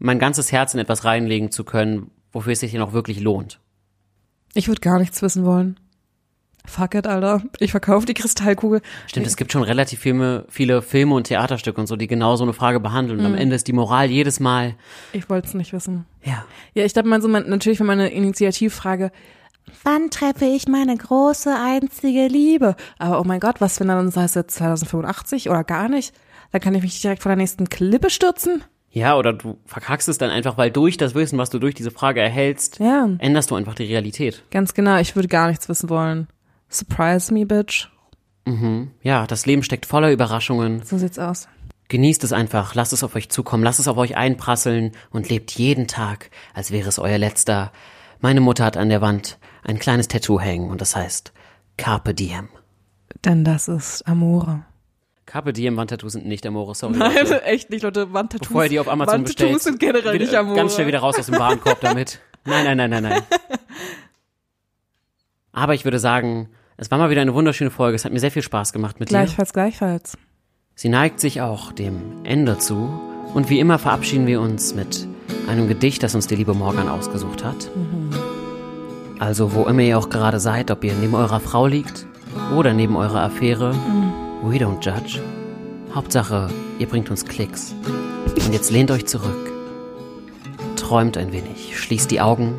[0.00, 3.60] mein ganzes Herz in etwas reinlegen zu können, wofür es sich dann auch wirklich lohnt.
[4.52, 5.78] Ich würde gar nichts wissen wollen.
[6.66, 7.42] Fuck it, Alter.
[7.58, 8.80] Ich verkaufe die Kristallkugel.
[9.06, 12.44] Stimmt, es gibt schon relativ viele, viele Filme und Theaterstücke und so, die genau so
[12.44, 13.20] eine Frage behandeln.
[13.20, 13.38] Und am Mhm.
[13.38, 14.74] Ende ist die Moral jedes Mal,
[15.12, 16.06] Ich wollte es nicht wissen.
[16.24, 16.44] ja,
[16.74, 19.12] Ja, ich glaube, man so mein, natürlich für meine Initiativfrage,
[19.82, 22.76] wann treffe ich meine große einzige Liebe?
[22.98, 26.14] Aber oh mein Gott, was wenn dann es jetzt 2085 oder gar nicht?
[26.52, 28.62] Dann kann ich mich direkt vor der nächsten Klippe stürzen.
[28.90, 31.90] Ja, oder du verkackst es dann einfach, weil durch das Wissen, was du durch diese
[31.90, 33.08] Frage erhältst, Ja.
[33.18, 34.44] änderst du einfach die Realität.
[34.52, 36.28] Ganz genau, ich würde gar nichts wissen wollen.
[36.74, 37.88] Surprise me, bitch.
[38.46, 38.90] Mhm.
[39.02, 40.82] Ja, das Leben steckt voller Überraschungen.
[40.82, 41.48] So sieht's aus.
[41.88, 45.52] Genießt es einfach, lasst es auf euch zukommen, lasst es auf euch einprasseln und lebt
[45.52, 47.72] jeden Tag, als wäre es euer letzter.
[48.20, 51.32] Meine Mutter hat an der Wand ein kleines Tattoo hängen und das heißt
[51.76, 52.48] Carpe Diem.
[53.24, 54.64] Denn das ist Amore.
[55.26, 56.96] Carpe Diem Wandtattoos sind nicht Amore, sorry.
[56.96, 57.42] Nein, Leute.
[57.44, 58.12] echt nicht, Leute.
[58.12, 58.48] Wandtattoos.
[58.48, 59.62] Bevor ihr die auf Amazon Wandtattoos bestellt.
[59.62, 60.56] sind generell wieder, nicht Amore.
[60.56, 62.20] Ganz schnell wieder raus aus dem Warenkorb damit.
[62.46, 63.22] Nein, nein, nein, nein, nein.
[65.52, 67.96] Aber ich würde sagen, es war mal wieder eine wunderschöne Folge.
[67.96, 69.14] Es hat mir sehr viel Spaß gemacht mit dir.
[69.14, 70.18] Gleichfalls, gleichfalls.
[70.74, 73.00] Sie neigt sich auch dem Ende zu.
[73.32, 75.06] Und wie immer verabschieden wir uns mit
[75.48, 77.70] einem Gedicht, das uns die liebe Morgan ausgesucht hat.
[79.18, 82.06] Also, wo immer ihr auch gerade seid, ob ihr neben eurer Frau liegt
[82.56, 83.72] oder neben eurer Affäre,
[84.42, 85.20] we don't judge.
[85.94, 86.48] Hauptsache,
[86.80, 87.74] ihr bringt uns Klicks.
[88.26, 89.52] Und jetzt lehnt euch zurück.
[90.74, 92.58] Träumt ein wenig, schließt die Augen,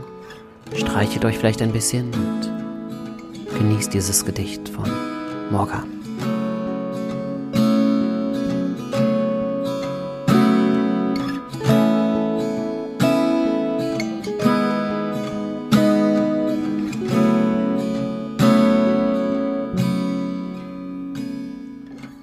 [0.74, 2.55] streichelt euch vielleicht ein bisschen und
[3.58, 4.90] genießt dieses Gedicht von
[5.52, 5.90] Morgan.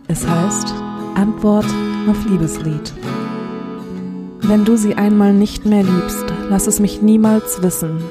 [0.08, 0.74] Es heißt
[1.14, 1.64] Antwort
[2.08, 2.92] auf Liebeslied.
[4.42, 8.02] Wenn du sie einmal nicht mehr liebst, lass es mich niemals wissen.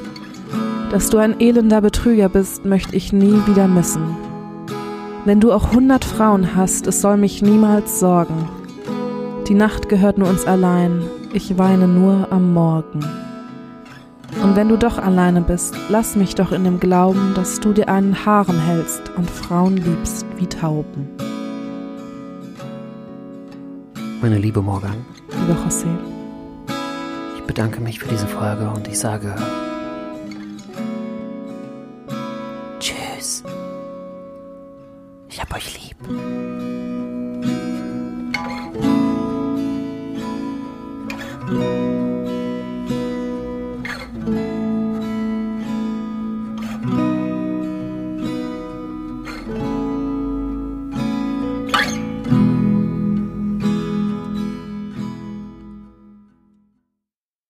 [0.91, 4.17] Dass du ein elender Betrüger bist, möchte ich nie wieder missen.
[5.23, 8.49] Wenn du auch hundert Frauen hast, es soll mich niemals sorgen.
[9.47, 12.99] Die Nacht gehört nur uns allein, ich weine nur am Morgen.
[14.43, 17.87] Und wenn du doch alleine bist, lass mich doch in dem Glauben, dass du dir
[17.87, 21.07] einen Harem hältst und Frauen liebst wie Tauben.
[24.21, 25.87] Meine liebe Morgan, Lieber José.
[27.37, 29.33] ich bedanke mich für diese Folge und ich sage